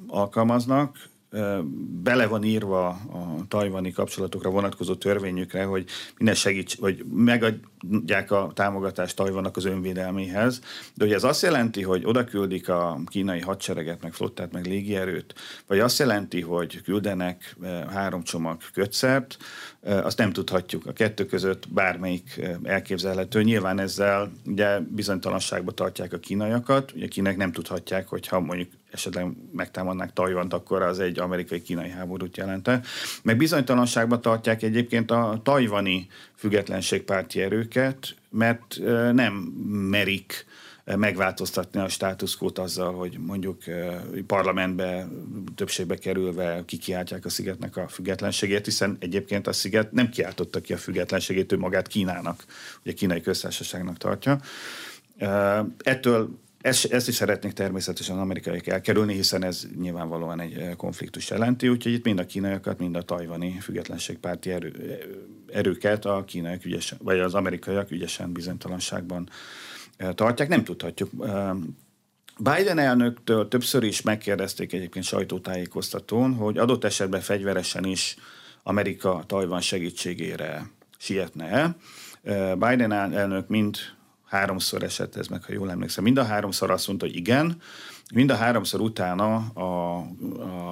[0.08, 0.98] alkalmaznak,
[2.04, 5.86] bele van írva a tajvani kapcsolatokra vonatkozó törvényükre, hogy
[6.18, 10.62] minden segíts, hogy megadják a támogatást Tajvannak az önvédelméhez,
[10.94, 15.34] de hogy ez azt jelenti, hogy oda küldik a kínai hadsereget, meg flottát, meg légierőt,
[15.68, 17.56] vagy azt jelenti, hogy küldenek
[17.90, 19.38] három csomag kötszert,
[19.82, 20.86] azt nem tudhatjuk.
[20.86, 23.44] A kettő között bármelyik elképzelhető.
[23.44, 29.28] Nyilván ezzel ugye bizonytalanságba tartják a kínaiakat, ugye kínaiak nem tudhatják, hogy ha mondjuk esetleg
[29.52, 32.82] megtámadnák Tajvant, akkor az egy amerikai-kínai háborút jelente.
[33.24, 38.80] Meg bizonytalanságban tartják egyébként a tajvani függetlenségpárti erőket, mert
[39.12, 39.34] nem
[39.90, 40.46] merik
[40.86, 43.64] megváltoztatni a státuszkót azzal, hogy mondjuk
[44.28, 45.08] parlamentbe
[45.56, 50.78] többségbe kerülve kikiáltják a szigetnek a függetlenségét, hiszen egyébként a sziget nem kiáltotta ki a
[50.78, 52.46] függetlenségét, ő magát Kínának,
[52.84, 54.40] ugye kínai köztársaságnak tartja.
[55.78, 61.70] Ettől ezt, ezt is szeretnék természetesen amerikaiak elkerülni, hiszen ez nyilvánvalóan egy eh, konfliktus jelenti,
[61.70, 66.98] úgyhogy itt mind a kínaiakat, mind a tajvani függetlenségpárti erő, eh, erőket a kínaiak ügyesen,
[67.02, 69.30] vagy az amerikaiak ügyesen bizonytalanságban
[69.98, 70.50] eh, tartják.
[70.50, 71.10] Nem tudhatjuk.
[72.38, 78.16] Biden elnöktől többször is megkérdezték egyébként sajtótájékoztatón, hogy adott esetben fegyveresen is
[78.64, 81.76] Amerika Tajvan segítségére sietne
[82.58, 83.78] Biden elnök mind
[84.34, 86.04] háromszor esett ez meg, ha jól emlékszem.
[86.04, 87.62] Mind a háromszor azt mondta, hogy igen,
[88.14, 89.98] Mind a háromszor utána a,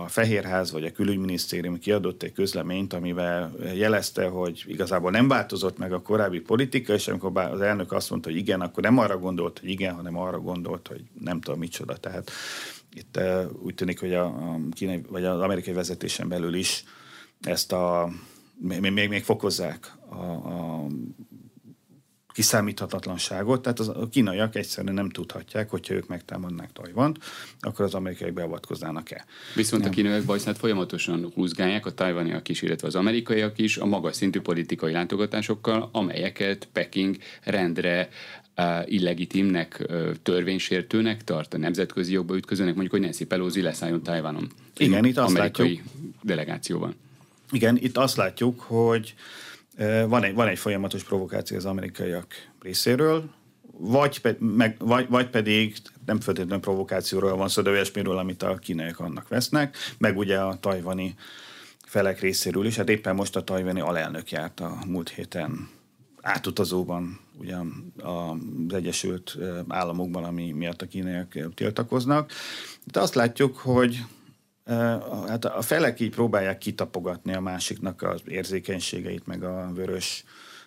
[0.04, 5.94] a Fehérház vagy a külügyminisztérium kiadott egy közleményt, amivel jelezte, hogy igazából nem változott meg
[5.94, 9.60] a korábbi politika, és amikor az elnök azt mondta, hogy igen, akkor nem arra gondolt,
[9.60, 11.98] hogy igen, hanem arra gondolt, hogy nem tudom micsoda.
[11.98, 12.32] Tehát
[12.94, 13.20] itt
[13.62, 16.84] úgy tűnik, hogy a, a kínai, vagy az amerikai vezetésen belül is
[17.42, 18.10] ezt a
[18.62, 20.88] még, még, még fokozzák a, a
[22.34, 27.18] kiszámíthatatlanságot, tehát az, a kínaiak egyszerűen nem tudhatják, hogyha ők megtámadnák Tajvant,
[27.60, 29.26] akkor az amerikaiak beavatkoznának-e.
[29.56, 29.92] Viszont nem.
[29.92, 34.40] a kínaiak bajszát folyamatosan húzgálják, a tajvaniak is, illetve az amerikaiak is a magas szintű
[34.40, 38.10] politikai látogatásokkal, amelyeket Peking rendre
[38.86, 39.86] illegitimnek,
[40.24, 44.52] törvénysértőnek tart, a nemzetközi jogba ütközőnek, mondjuk, hogy Nancy Pelosi leszálljon Tajvanon.
[44.78, 45.88] Igen, itt azt amerikai látjuk,
[46.22, 46.96] delegációban.
[47.52, 49.14] Igen, itt azt látjuk, hogy
[50.08, 52.28] van egy, van egy folyamatos provokáció az amerikaiak
[52.62, 53.30] részéről,
[53.78, 58.56] vagy, pe, meg, vagy, vagy pedig nem feltétlenül provokációról van szó, de olyasmiről, amit a
[58.56, 61.16] kínaiak annak vesznek, meg ugye a tajvani
[61.86, 62.76] felek részéről is.
[62.76, 65.70] Hát éppen most a tajvani alelnök járt a múlt héten
[66.22, 67.56] átutazóban ugye
[68.02, 72.32] az Egyesült Államokban, ami miatt a kínaiak tiltakoznak.
[72.84, 74.04] De azt látjuk, hogy
[75.28, 80.24] hát a felek így próbálják kitapogatni a másiknak az érzékenységeit, meg a vörös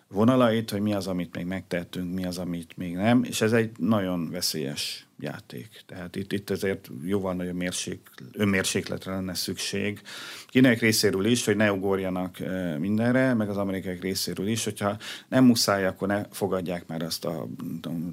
[0.09, 3.79] vonalait, hogy mi az, amit még megtettünk, mi az, amit még nem, és ez egy
[3.79, 5.83] nagyon veszélyes játék.
[5.87, 7.99] Tehát itt, itt ezért jóval nagyobb mérség,
[8.33, 10.01] önmérsékletre lenne szükség.
[10.47, 12.39] Kinek részéről is, hogy ne ugorjanak
[12.79, 14.97] mindenre, meg az amerikai részéről is, hogyha
[15.29, 17.47] nem muszáj, akkor ne fogadják már azt a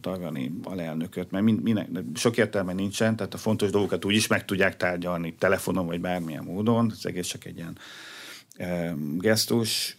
[0.01, 4.77] tajvani alelnököt, mert minden, sok értelme nincsen, tehát a fontos dolgokat úgy is meg tudják
[4.77, 7.77] tárgyalni telefonon, vagy bármilyen módon, ez egész csak egy ilyen
[9.17, 9.95] gesztus,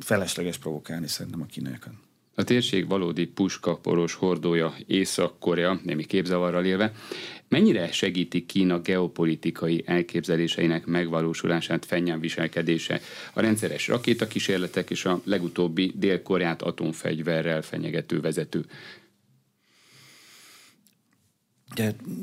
[0.00, 1.92] felesleges provokálni szerintem a kínaiakat.
[2.38, 6.92] A térség valódi puskaporos hordója Észak-Korea, némi képzavarral élve,
[7.48, 13.00] mennyire segíti Kína geopolitikai elképzeléseinek megvalósulását fennyen viselkedése,
[13.32, 18.64] a rendszeres rakétakísérletek és a legutóbbi Dél-Koreát atomfegyverrel fenyegető vezető?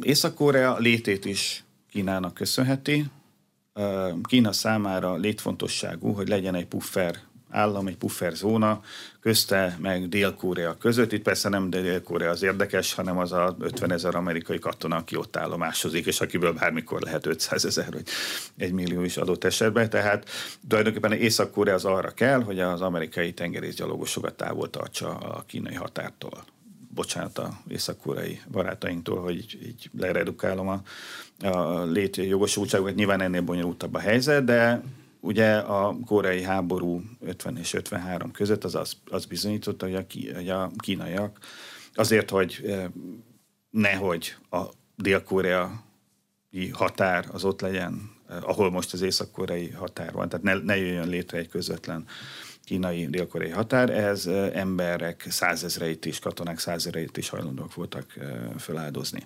[0.01, 3.05] Észak-Korea létét is Kínának köszönheti,
[4.23, 7.19] Kína számára létfontosságú, hogy legyen egy puffer
[7.55, 8.81] állam, egy puffer zóna
[9.19, 11.11] közte meg Dél-Korea között.
[11.11, 15.37] Itt persze nem Dél-Korea az érdekes, hanem az a 50 ezer amerikai katona, aki ott
[15.37, 18.07] állomásozik, és akiből bármikor lehet 500 ezer vagy
[18.57, 19.89] egy millió is adott esetben.
[19.89, 20.29] Tehát
[20.67, 26.43] tulajdonképpen Észak-Korea az arra kell, hogy az amerikai tengerészgyalogosokat távol tartsa a kínai határtól
[26.95, 30.81] bocsánat a észak-koreai barátainktól, hogy így, így leredukálom a,
[31.47, 32.95] a létjogosultságokat.
[32.95, 34.81] Nyilván ennél bonyolultabb a helyzet, de
[35.25, 40.49] ugye a koreai háború 50 és 53 között az, az, az bizonyította, hogy a, hogy
[40.49, 41.39] a kínaiak
[41.93, 42.85] azért, hogy eh,
[43.69, 44.63] nehogy a
[44.95, 51.07] dél-koreai határ az ott legyen, ahol most az észak-koreai határ van, tehát ne, ne jöjjön
[51.07, 52.05] létre egy közvetlen
[52.63, 58.13] kínai dél-koreai határ, ez emberek százezreit is, katonák százezreit is hajlandóak voltak
[58.57, 59.23] feláldozni.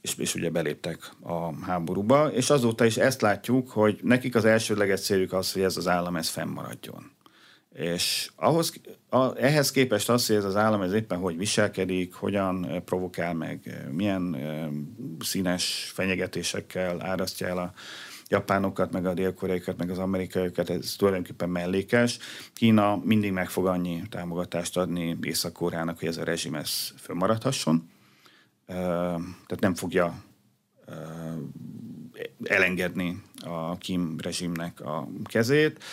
[0.00, 5.00] És, és ugye beléptek a háborúba, és azóta is ezt látjuk, hogy nekik az elsődleges
[5.00, 7.10] céljuk az, hogy ez az állam ez fennmaradjon.
[7.74, 12.82] És ahhoz, a, ehhez képest az, hogy ez az állam ez éppen hogy viselkedik, hogyan
[12.84, 14.36] provokál meg, milyen
[15.20, 17.72] színes fenyegetésekkel árasztja el a
[18.28, 22.18] japánokat, meg a dél-koreaikat, meg az amerikaiakat, ez tulajdonképpen mellékes.
[22.52, 27.90] Kína mindig meg fog annyi támogatást adni Észak-Koreának, hogy ez a rezsim ez fönnmaradhasson.
[28.70, 30.22] Tehát nem fogja
[32.42, 35.84] elengedni a Kim rezsimnek a kezét.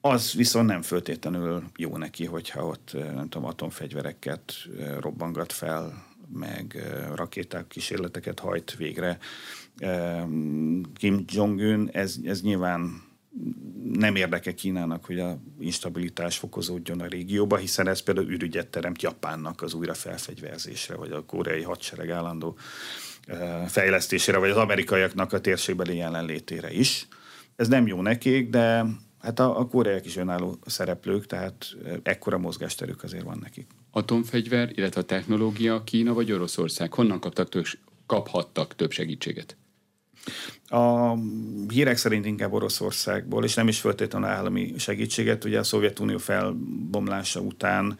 [0.00, 4.52] Az viszont nem föltétlenül jó neki, hogyha ott nem tudom, atomfegyvereket
[5.00, 6.82] robbangat fel, meg
[7.14, 9.18] rakéták kísérleteket hajt végre
[10.94, 13.02] Kim Jong-un, ez, ez nyilván
[13.92, 19.62] nem érdeke Kínának, hogy a instabilitás fokozódjon a régióba, hiszen ez például ürügyet teremt Japánnak
[19.62, 22.56] az újra felfegyverzésre, vagy a koreai hadsereg állandó
[23.66, 27.08] fejlesztésére, vagy az amerikaiaknak a térségbeli jelenlétére is.
[27.56, 28.84] Ez nem jó nekik, de
[29.20, 33.66] hát a, a koreaiak is önálló szereplők, tehát ekkora mozgásterük azért van nekik.
[33.90, 37.66] Atomfegyver, illetve a technológia Kína vagy Oroszország honnan kaptak tök,
[38.06, 39.56] kaphattak több segítséget?
[40.68, 41.14] A
[41.68, 45.44] hírek szerint inkább Oroszországból, és nem is feltétlenül állami segítséget.
[45.44, 47.98] Ugye a Szovjetunió felbomlása után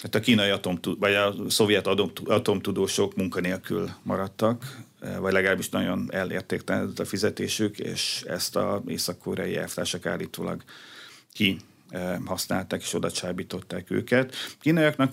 [0.00, 1.86] tehát a kínai atom, vagy a szovjet
[2.24, 4.76] atomtudósok munkanélkül maradtak,
[5.18, 10.62] vagy legalábbis nagyon elértéktelenedett a fizetésük, és ezt a észak-koreai elvtársak állítólag
[11.32, 11.56] ki
[12.24, 14.34] használták és oda csábították őket.
[14.60, 15.12] Kínaiaknak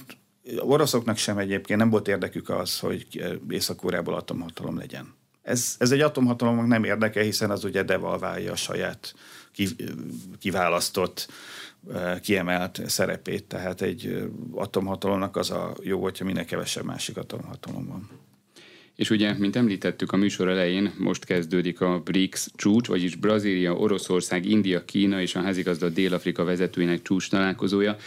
[0.60, 3.08] oroszoknak sem egyébként nem volt érdekük az, hogy
[3.50, 5.16] Észak-Koreából atomhatalom legyen.
[5.48, 9.14] Ez, ez egy atomhatalomnak nem érdeke, hiszen az ugye devalválja a saját
[10.40, 11.28] kiválasztott,
[12.22, 13.44] kiemelt szerepét.
[13.44, 18.10] Tehát egy atomhatalomnak az a jó, hogyha minél kevesebb másik atomhatalom van.
[18.98, 24.46] És ugye, mint említettük a műsor elején, most kezdődik a BRICS csúcs, vagyis Brazília, Oroszország,
[24.46, 27.98] India, Kína és a házigazda Dél-Afrika vezetőinek csúcs találkozója.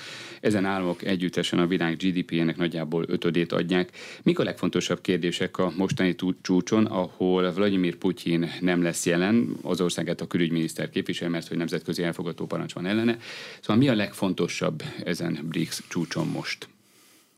[0.41, 3.91] Ezen államok együttesen a világ GDP-ének nagyjából ötödét adják.
[4.23, 10.21] Mik a legfontosabb kérdések a mostani csúcson, ahol Vladimir Putyin nem lesz jelen, az országát
[10.21, 13.19] a külügyminiszter képvisel, mert hogy nemzetközi elfogató parancs van ellene.
[13.61, 16.69] Szóval mi a legfontosabb ezen BRICS csúcson most?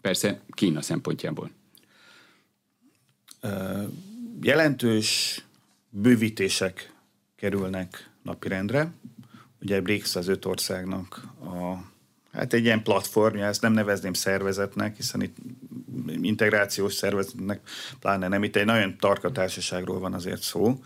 [0.00, 1.50] Persze Kína szempontjából
[4.40, 5.40] jelentős
[5.88, 6.92] bővítések
[7.36, 8.92] kerülnek napirendre.
[9.60, 11.74] Ugye BRICS az öt országnak a,
[12.32, 15.36] hát egy ilyen platformja, ezt nem nevezném szervezetnek, hiszen itt
[16.20, 17.60] integrációs szervezetnek
[18.00, 20.82] pláne nem, itt egy nagyon tarka társaságról van azért szó,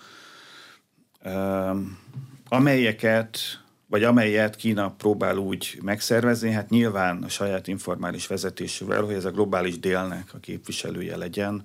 [2.49, 3.39] amelyeket
[3.89, 9.31] vagy amelyet Kína próbál úgy megszervezni, hát nyilván a saját informális vezetésével, hogy ez a
[9.31, 11.65] globális délnek a képviselője legyen,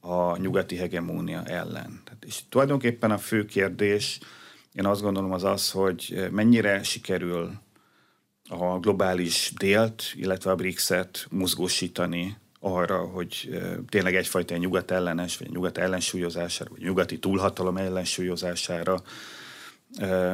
[0.00, 2.00] a nyugati hegemónia ellen.
[2.04, 4.18] Tehát, és tulajdonképpen a fő kérdés,
[4.72, 7.52] én azt gondolom az az, hogy mennyire sikerül
[8.48, 15.78] a globális délt, illetve a BRICS-et mozgósítani arra, hogy tényleg egyfajta nyugat ellenes, vagy nyugat
[15.78, 19.02] ellensúlyozására, vagy nyugati túlhatalom ellensúlyozására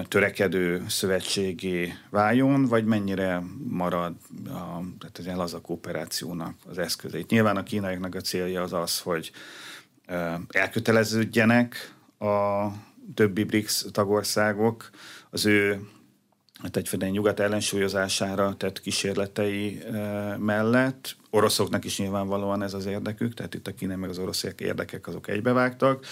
[0.08, 4.14] törekedő szövetségé váljon, vagy mennyire marad
[4.48, 7.30] a, tehát az az a kooperációnak az eszközeit.
[7.30, 9.32] Nyilván a kínaiaknak a célja az az, hogy
[10.48, 12.66] elköteleződjenek a
[13.14, 14.90] többi BRICS tagországok
[15.30, 15.80] az ő
[16.62, 19.82] hát egyfajta nyugat ellensúlyozására tett kísérletei
[20.38, 21.16] mellett.
[21.30, 25.28] Oroszoknak is nyilvánvalóan ez az érdekük, tehát itt a kínai meg az oroszok érdekek azok
[25.28, 26.06] egybevágtak.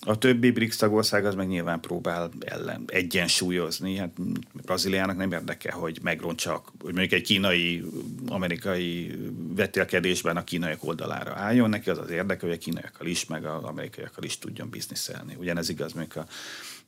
[0.00, 3.96] A többi BRICS tagország az meg nyilván próbál ellen egyensúlyozni.
[3.96, 4.10] Hát
[4.52, 7.84] Brazíliának nem érdeke, hogy megrontsa, hogy mondjuk egy kínai,
[8.28, 9.18] amerikai
[9.54, 11.68] vetélkedésben a kínaiak oldalára álljon.
[11.68, 15.36] Neki az az érdeke, hogy a kínaiakkal is, meg az amerikaiakkal is tudjon bizniszelni.
[15.38, 16.26] Ugyanez igaz még a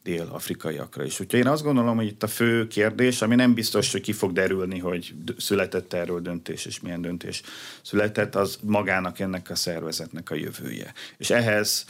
[0.08, 1.20] dél-afrikaiakra is.
[1.20, 4.32] Úgyhogy én azt gondolom, hogy itt a fő kérdés, ami nem biztos, hogy ki fog
[4.32, 7.42] derülni, hogy született erről döntés, és milyen döntés
[7.82, 10.92] született, az magának ennek a szervezetnek a jövője.
[11.16, 11.84] És ehhez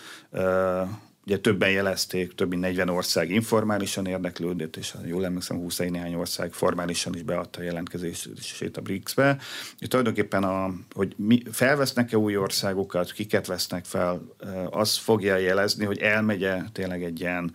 [1.29, 6.53] Ugye többen jelezték, több mint 40 ország informálisan érdeklődött, és jól emlékszem, 20 néhány ország
[6.53, 9.39] formálisan is beadta a jelentkezését a BRICS-be.
[9.79, 14.23] És tulajdonképpen, a, hogy mi, felvesznek-e új országokat, kiket vesznek fel,
[14.71, 17.53] az fogja jelezni, hogy elmegye tényleg egy ilyen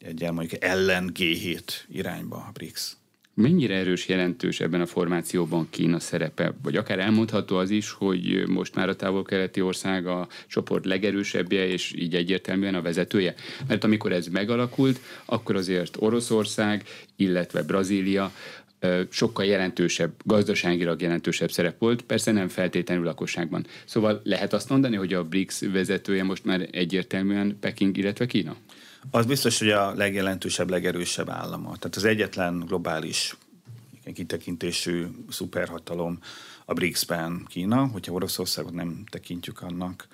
[0.00, 1.60] egy mondjuk ellen G7
[1.92, 2.96] irányba a BRICS.
[3.34, 6.54] Mennyire erős, jelentős ebben a formációban Kína szerepe?
[6.62, 11.92] Vagy akár elmondható az is, hogy most már a távol-keleti ország a csoport legerősebbje, és
[11.96, 13.34] így egyértelműen a vezetője?
[13.68, 16.84] Mert amikor ez megalakult, akkor azért Oroszország,
[17.16, 18.32] illetve Brazília
[19.10, 23.66] sokkal jelentősebb, gazdaságilag jelentősebb szerep volt, persze nem feltétlenül lakosságban.
[23.84, 28.56] Szóval lehet azt mondani, hogy a BRICS vezetője most már egyértelműen Peking, illetve Kína?
[29.10, 31.76] Az biztos, hogy a legjelentősebb, legerősebb állama.
[31.76, 33.36] Tehát az egyetlen globális
[34.14, 36.18] kitekintésű szuperhatalom
[36.64, 40.08] a BRICS-ben Kína, hogyha Oroszországot nem tekintjük annak,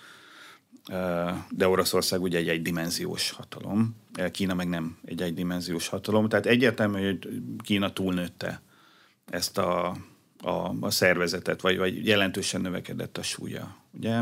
[1.50, 3.96] de Oroszország ugye egy egydimenziós hatalom,
[4.30, 8.62] Kína meg nem egy egydimenziós hatalom, tehát egyértelmű, hogy Kína túlnőtte
[9.30, 9.96] ezt a,
[10.40, 13.76] a, a szervezetet, vagy, vagy jelentősen növekedett a súlya.
[13.90, 14.20] Ugye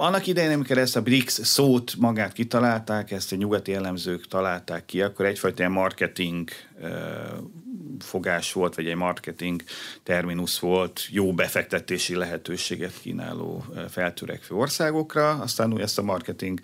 [0.00, 5.02] annak idején, amikor ezt a BRICS szót magát kitalálták, ezt a nyugati elemzők találták ki,
[5.02, 6.48] akkor egyfajta marketing
[7.98, 9.62] fogás volt, vagy egy marketing
[10.02, 16.60] terminus volt, jó befektetési lehetőséget kínáló feltörekvő országokra, aztán úgy ezt a marketing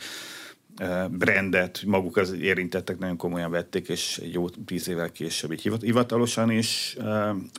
[1.10, 6.96] brandet maguk az érintettek nagyon komolyan vették, és jó tíz évvel később így hivatalosan is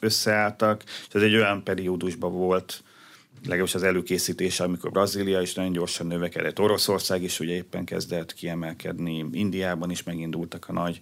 [0.02, 2.84] összeálltak, és ez egy olyan periódusban volt,
[3.44, 9.26] legalábbis az előkészítése, amikor Brazília is nagyon gyorsan növekedett, Oroszország is ugye éppen kezdett kiemelkedni,
[9.32, 11.00] Indiában is megindultak a nagy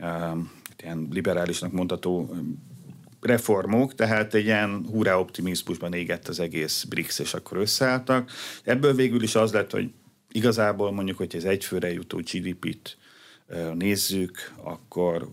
[0.00, 0.52] um,
[0.82, 2.72] ilyen liberálisnak mondható um,
[3.20, 8.30] reformok, tehát egy ilyen hurrá optimizmusban égett az egész BRICS, és akkor összeálltak.
[8.64, 9.90] Ebből végül is az lett, hogy
[10.32, 12.96] igazából mondjuk, hogy ez egyfőre jutó GDP-t
[13.74, 15.28] nézzük, akkor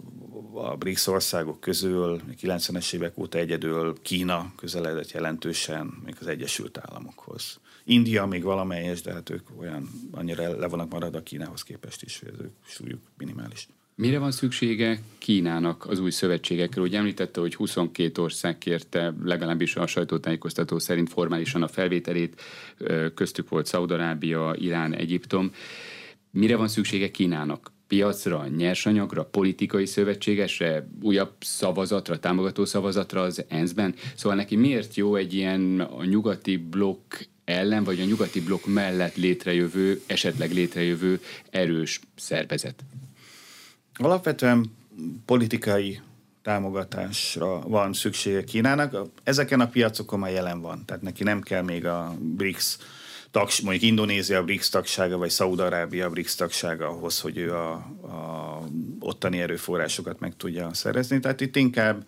[0.54, 7.60] a BRICS országok közül 90-es évek óta egyedül Kína közeledett jelentősen még az Egyesült Államokhoz.
[7.84, 12.20] India még valamelyes, de hát ők olyan annyira le vannak marad a Kínához képest is,
[12.20, 13.68] hogy az ők súlyuk minimális.
[13.96, 16.86] Mire van szüksége Kínának az új szövetségekről?
[16.86, 22.42] Ugye említette, hogy 22 ország kérte legalábbis a sajtótájékoztató szerint formálisan a felvételét,
[23.14, 25.52] köztük volt Szaudarábia, Irán, Egyiptom.
[26.32, 27.72] Mire van szüksége Kínának?
[27.92, 33.96] Piacra, nyersanyagra, politikai szövetségesre, újabb szavazatra, támogató szavazatra az ENSZ-ben.
[34.16, 37.14] Szóval neki miért jó egy ilyen a nyugati blokk
[37.46, 41.20] ellen, vagy a nyugati blokk mellett létrejövő, esetleg létrejövő
[41.50, 42.84] erős szervezet?
[43.94, 44.66] Alapvetően
[45.26, 46.00] politikai
[46.42, 48.96] támogatásra van szüksége Kínának.
[49.24, 52.78] Ezeken a piacokon már jelen van, tehát neki nem kell még a BRICS
[53.32, 57.72] tags, mondjuk Indonézia BRICS tagsága, vagy Szaudarábia BRICS tagsága ahhoz, hogy ő a,
[58.02, 58.60] a
[59.00, 61.20] ottani erőforrásokat meg tudja szerezni.
[61.20, 62.08] Tehát itt inkább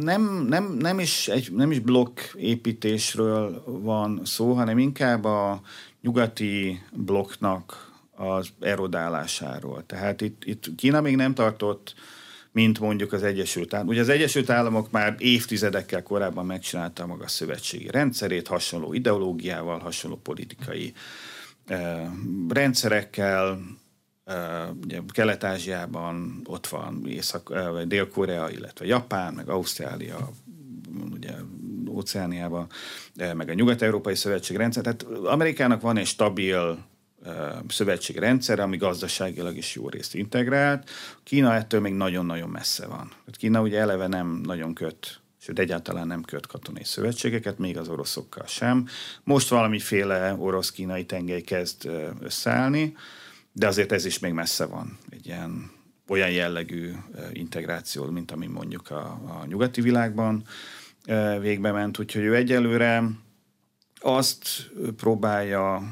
[0.00, 5.60] nem, nem, nem, is egy, nem is blokk építésről van szó, hanem inkább a
[6.00, 9.86] nyugati blokknak az erodálásáról.
[9.86, 11.94] Tehát itt, itt Kína még nem tartott
[12.52, 13.92] mint mondjuk az Egyesült Államok.
[13.92, 20.16] Ugye az Egyesült Államok már évtizedekkel korábban megcsinálta maga a szövetségi rendszerét, hasonló ideológiával, hasonló
[20.16, 20.92] politikai
[21.66, 22.06] eh,
[22.48, 23.60] rendszerekkel,
[24.24, 30.30] eh, ugye Kelet-Ázsiában ott van Észak, eh, Dél-Korea, illetve Japán, meg Ausztrália,
[31.12, 31.32] ugye
[31.88, 32.66] Óceániában,
[33.16, 34.82] eh, meg a Nyugat-Európai Szövetség rendszer.
[34.82, 36.78] Tehát Amerikának van egy stabil
[37.68, 40.90] szövetségi rendszer, ami gazdaságilag is jó részt integrált.
[41.22, 43.12] Kína ettől még nagyon-nagyon messze van.
[43.32, 48.46] Kína ugye eleve nem nagyon köt sőt egyáltalán nem köt katonai szövetségeket, még az oroszokkal
[48.46, 48.86] sem.
[49.24, 51.90] Most valamiféle orosz-kínai tengely kezd
[52.20, 52.96] összeállni,
[53.52, 54.98] de azért ez is még messze van.
[55.10, 55.70] Egy ilyen
[56.08, 56.92] olyan jellegű
[57.32, 60.42] integráció, mint ami mondjuk a, a nyugati világban
[61.40, 61.98] végbe ment.
[61.98, 63.02] Úgyhogy ő egyelőre
[64.00, 65.82] azt próbálja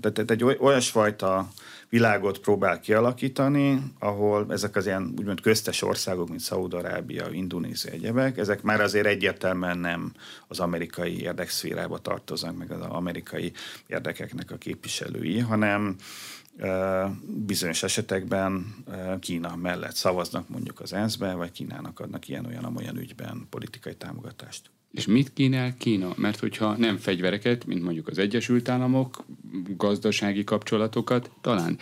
[0.00, 1.48] tehát egy olyasfajta
[1.88, 8.62] világot próbál kialakítani, ahol ezek az ilyen úgymond köztes országok, mint Szaúd-Arábia, Indonézia, egyebek, ezek
[8.62, 10.12] már azért egyértelműen nem
[10.48, 13.52] az amerikai érdekszférába tartoznak, meg az amerikai
[13.86, 15.96] érdekeknek a képviselői, hanem
[17.26, 18.74] bizonyos esetekben
[19.20, 24.70] Kína mellett szavaznak mondjuk az ENSZ-ben, vagy Kínának adnak ilyen-olyan-olyan ügyben politikai támogatást.
[24.92, 26.12] És mit kínál Kína?
[26.16, 29.24] Mert hogyha nem fegyvereket, mint mondjuk az Egyesült Államok,
[29.76, 31.78] gazdasági kapcsolatokat, talán.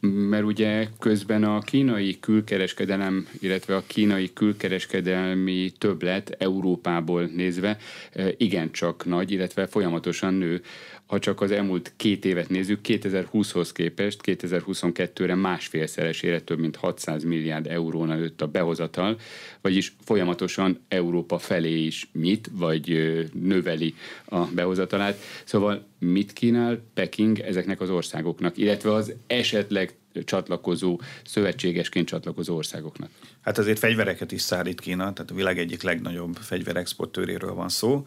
[0.00, 7.78] Mert ugye közben a kínai külkereskedelem, illetve a kínai külkereskedelmi többlet Európából nézve
[8.12, 10.62] eh, igencsak nagy, illetve folyamatosan nő
[11.08, 17.66] ha csak az elmúlt két évet nézzük, 2020-hoz képest 2022-re másfélszeresére több mint 600 milliárd
[17.66, 19.18] euróna nőtt a behozatal,
[19.60, 22.88] vagyis folyamatosan Európa felé is nyit, vagy
[23.32, 23.94] növeli
[24.24, 25.18] a behozatalát.
[25.44, 29.94] Szóval mit kínál Peking ezeknek az országoknak, illetve az esetleg
[30.24, 33.10] csatlakozó, szövetségesként csatlakozó országoknak?
[33.40, 38.06] Hát azért fegyvereket is szállít Kína, tehát a világ egyik legnagyobb fegyverexportőréről van szó,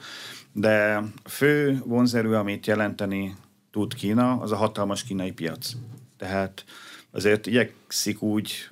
[0.53, 3.35] de fő vonzerő, amit jelenteni
[3.71, 5.71] tud Kína, az a hatalmas kínai piac.
[6.17, 6.65] Tehát
[7.11, 8.69] azért igyekszik úgy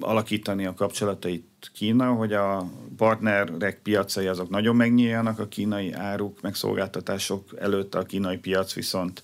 [0.00, 6.54] alakítani a kapcsolatait Kína, hogy a partnerek piacai azok nagyon megnyíljanak a kínai áruk, meg
[6.54, 9.22] szolgáltatások előtt, a kínai piac viszont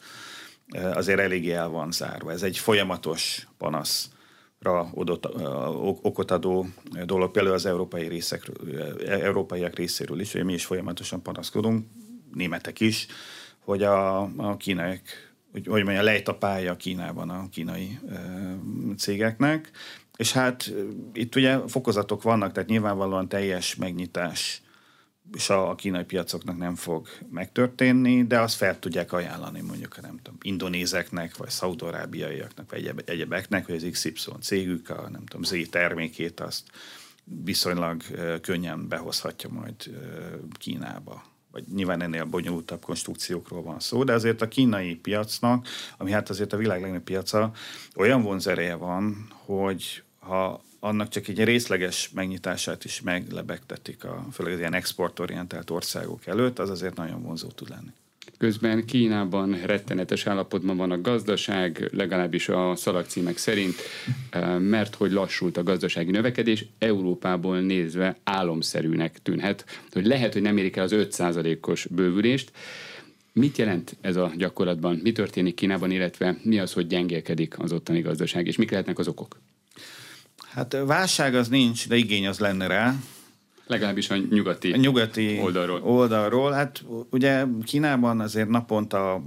[0.69, 2.33] eh, azért eléggé el van zárva.
[2.33, 4.11] Ez egy folyamatos panasz
[4.95, 5.27] odott,
[6.03, 6.67] okot adó
[7.05, 11.87] dolog, például az európai részekről, európaiak részéről is, hogy mi is folyamatosan panaszkodunk,
[12.35, 13.07] németek is,
[13.59, 15.01] hogy a, a kínaiak,
[15.53, 18.21] hogy, hogy mondja, lejt a pálya Kínában a kínai e,
[18.97, 19.71] cégeknek,
[20.17, 20.73] és hát
[21.13, 24.63] itt ugye fokozatok vannak, tehát nyilvánvalóan teljes megnyitás
[25.33, 30.17] és a, kínai piacoknak nem fog megtörténni, de azt fel tudják ajánlani mondjuk a nem
[30.23, 35.69] tudom, indonézeknek, vagy szaudarábiaiaknak, vagy egyeb, egyebeknek, hogy az XY cégük a nem tudom, Z
[35.71, 36.63] termékét azt
[37.45, 38.03] viszonylag
[38.41, 39.75] könnyen behozhatja majd
[40.59, 41.23] Kínába.
[41.53, 45.67] Vagy nyilván ennél bonyolultabb konstrukciókról van szó, de azért a kínai piacnak,
[45.97, 47.53] ami hát azért a világ legnagyobb piaca,
[47.97, 54.59] olyan vonzereje van, hogy ha annak csak egy részleges megnyitását is meglebegtetik, a, főleg az
[54.59, 57.91] ilyen exportorientált országok előtt, az azért nagyon vonzó tud lenni.
[58.39, 63.75] Közben Kínában rettenetes állapotban van a gazdaság, legalábbis a szalagcímek szerint,
[64.31, 70.57] eh, mert hogy lassult a gazdasági növekedés, Európából nézve álomszerűnek tűnhet, hogy lehet, hogy nem
[70.57, 72.53] érik el az 5%-os bővülést.
[73.33, 75.01] Mit jelent ez a gyakorlatban?
[75.03, 79.09] Mi történik Kínában, illetve mi az, hogy gyengélkedik az ottani gazdaság, és mik lehetnek az
[79.09, 79.37] okok?
[80.51, 82.95] Hát válság az nincs, de igény az lenne rá.
[83.67, 85.83] Legalábbis a nyugati, a nyugati oldalról.
[85.83, 86.53] oldalról.
[86.53, 89.23] Hát ugye Kínában azért naponta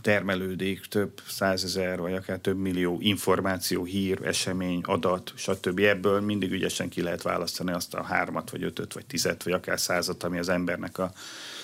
[0.00, 5.78] termelődik több százezer, vagy akár több millió információ, hír, esemény, adat, stb.
[5.78, 9.80] Ebből mindig ügyesen ki lehet választani azt a hármat, vagy ötöt, vagy tizet, vagy akár
[9.80, 11.12] százat, ami az embernek a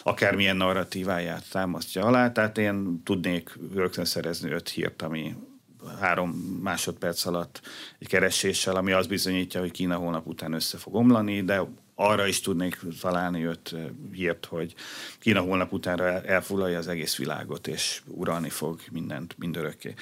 [0.02, 2.32] akármilyen narratíváját támasztja alá.
[2.32, 5.34] Tehát én tudnék rögtön szerezni öt hírt, ami
[6.00, 6.30] három
[6.62, 7.60] másodperc alatt
[7.98, 11.62] egy kereséssel, ami azt bizonyítja, hogy Kína holnap után össze fog omlani, de
[11.94, 13.74] arra is tudnék találni öt
[14.12, 14.74] hírt, hogy
[15.18, 19.94] Kína holnap utánra elfoglalja az egész világot, és uralni fog mindent mindörökké.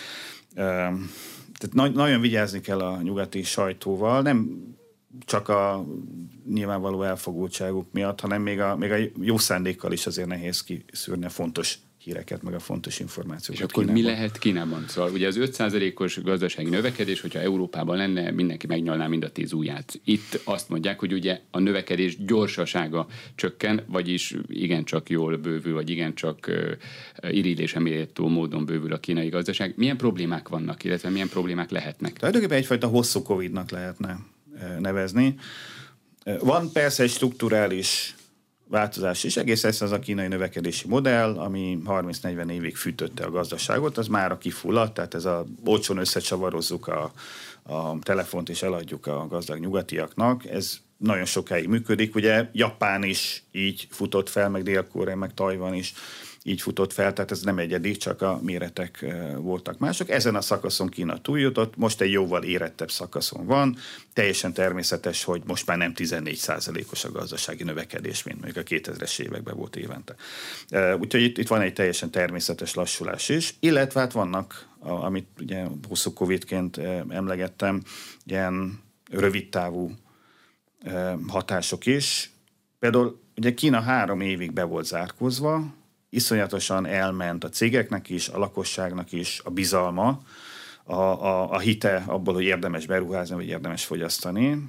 [0.55, 4.62] Tehát nagyon vigyázni kell a nyugati sajtóval, nem
[5.20, 5.85] csak a
[6.49, 11.28] nyilvánvaló elfogultságuk miatt, hanem még a, még a jó szándékkal is azért nehéz kiszűrni a
[11.28, 13.64] fontos híreket, meg a fontos információkat.
[13.64, 14.02] És akkor Kínában.
[14.02, 14.84] mi lehet Kínában?
[14.88, 20.00] Szóval ugye az 5%-os gazdasági növekedés, hogyha Európában lenne, mindenki megnyalná mind a tíz ujját.
[20.05, 26.46] Itt azt mondják, hogy ugye a növekedés gyorsasága csökken, vagyis igencsak jól bővül, vagy igencsak
[26.48, 29.74] uh, irigylésem méltó módon bővül a kínai gazdaság.
[29.76, 32.12] Milyen problémák vannak, illetve milyen problémák lehetnek?
[32.12, 34.18] Tulajdonképpen egyfajta hosszú Covid-nak lehetne
[34.78, 35.34] nevezni.
[36.40, 38.14] Van persze egy strukturális
[38.68, 39.36] változás is.
[39.36, 44.32] Egész ez az a kínai növekedési modell, ami 30-40 évig fűtötte a gazdaságot, az már
[44.32, 47.12] a kifulladt, tehát ez a olcsón összecsavarozzuk a,
[47.62, 52.14] a telefont és eladjuk a gazdag nyugatiaknak, ez nagyon sokáig működik.
[52.14, 55.94] Ugye Japán is így futott fel, meg Dél-Korea, meg Tajvan is
[56.47, 60.09] így futott fel, tehát ez nem egyedi, csak a méretek voltak mások.
[60.09, 63.76] Ezen a szakaszon Kína túljutott, most egy jóval érettebb szakaszon van.
[64.12, 66.40] Teljesen természetes, hogy most már nem 14
[66.90, 70.14] os a gazdasági növekedés, mint mondjuk a 2000-es években volt évente.
[71.01, 76.12] Úgyhogy itt, itt van egy teljesen természetes lassulás is, illetve hát vannak, amit ugye hosszú
[76.12, 76.78] Covid-ként
[77.09, 77.82] emlegettem,
[78.24, 79.92] ilyen rövidtávú
[81.28, 82.30] hatások is.
[82.78, 85.82] Például ugye Kína három évig be volt zárkózva,
[86.14, 90.20] iszonyatosan elment a cégeknek is, a lakosságnak is a bizalma,
[90.84, 94.68] a, a, a hite abból, hogy érdemes beruházni, vagy érdemes fogyasztani,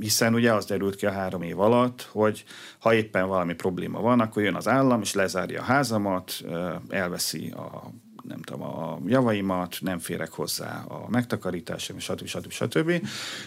[0.00, 2.44] hiszen ugye az derült ki a három év alatt, hogy
[2.78, 6.40] ha éppen valami probléma van, akkor jön az állam, és lezárja a házamat,
[6.88, 7.90] elveszi a
[8.22, 12.26] nem tudom, a javaimat, nem férek hozzá a megtakarításom, stb.
[12.26, 12.50] stb.
[12.50, 12.88] stb.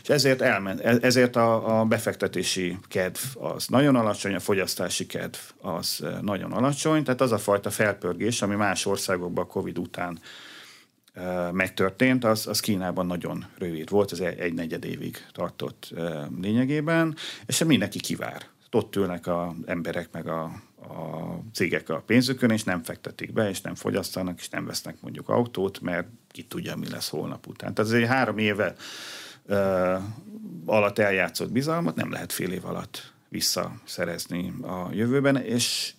[0.01, 5.37] És ezért, elment, e, ezért a, a befektetési kedv az nagyon alacsony, a fogyasztási kedv
[5.61, 10.19] az e, nagyon alacsony, tehát az a fajta felpörgés, ami más országokban a Covid után
[11.13, 15.93] e, megtörtént, az, az Kínában nagyon rövid volt, ez egy negyed évig tartott
[16.41, 17.15] lényegében,
[17.45, 18.45] és mindenki kivár.
[18.71, 20.51] Ott ülnek az emberek, meg a
[20.89, 25.29] a cégek a pénzükön, és nem fektetik be, és nem fogyasztanak, és nem vesznek mondjuk
[25.29, 27.73] autót, mert ki tudja, mi lesz holnap után.
[27.73, 28.75] Tehát ez egy három éve
[29.45, 30.01] uh,
[30.65, 35.93] alatt eljátszott bizalmat nem lehet fél év alatt visszaszerezni a jövőben, és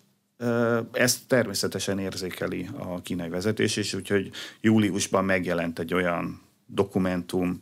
[0.92, 4.30] ezt természetesen érzékeli a kínai vezetés, és úgyhogy
[4.60, 7.60] júliusban megjelent egy olyan dokumentum,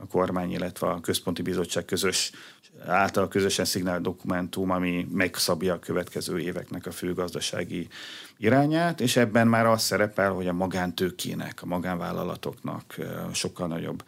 [0.00, 2.32] a kormány, illetve a központi bizottság közös
[2.86, 7.88] által közösen szignált dokumentum, ami megszabja a következő éveknek a főgazdasági
[8.36, 12.96] irányát, és ebben már az szerepel, hogy a magántőkének, a magánvállalatoknak
[13.32, 14.02] sokkal nagyobb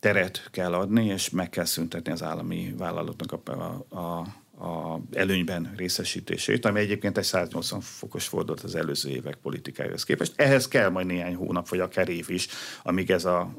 [0.00, 4.18] teret kell adni, és meg kell szüntetni az állami vállalatoknak a, a,
[4.64, 10.32] a előnyben részesítését, ami egyébként egy 180 fokos fordult az előző évek politikájához képest.
[10.36, 12.48] Ehhez kell majd néhány hónap, vagy akár év is,
[12.82, 13.54] amíg ez a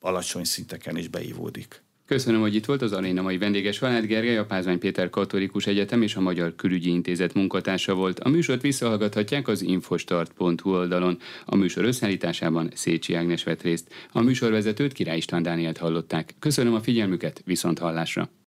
[0.00, 1.82] alacsony szinteken is beívódik.
[2.06, 6.02] Köszönöm, hogy itt volt az aréna mai vendéges Valád Gergely, a Pázmány Péter Katolikus Egyetem
[6.02, 8.20] és a Magyar Külügyi Intézet munkatársa volt.
[8.20, 11.18] A műsort visszahallgathatják az infostart.hu oldalon.
[11.44, 13.92] A műsor összeállításában Szécsi Ágnes vett részt.
[14.12, 16.34] A műsorvezetőt Király István Dánielt hallották.
[16.38, 18.43] Köszönöm a figyelmüket, viszont hallásra!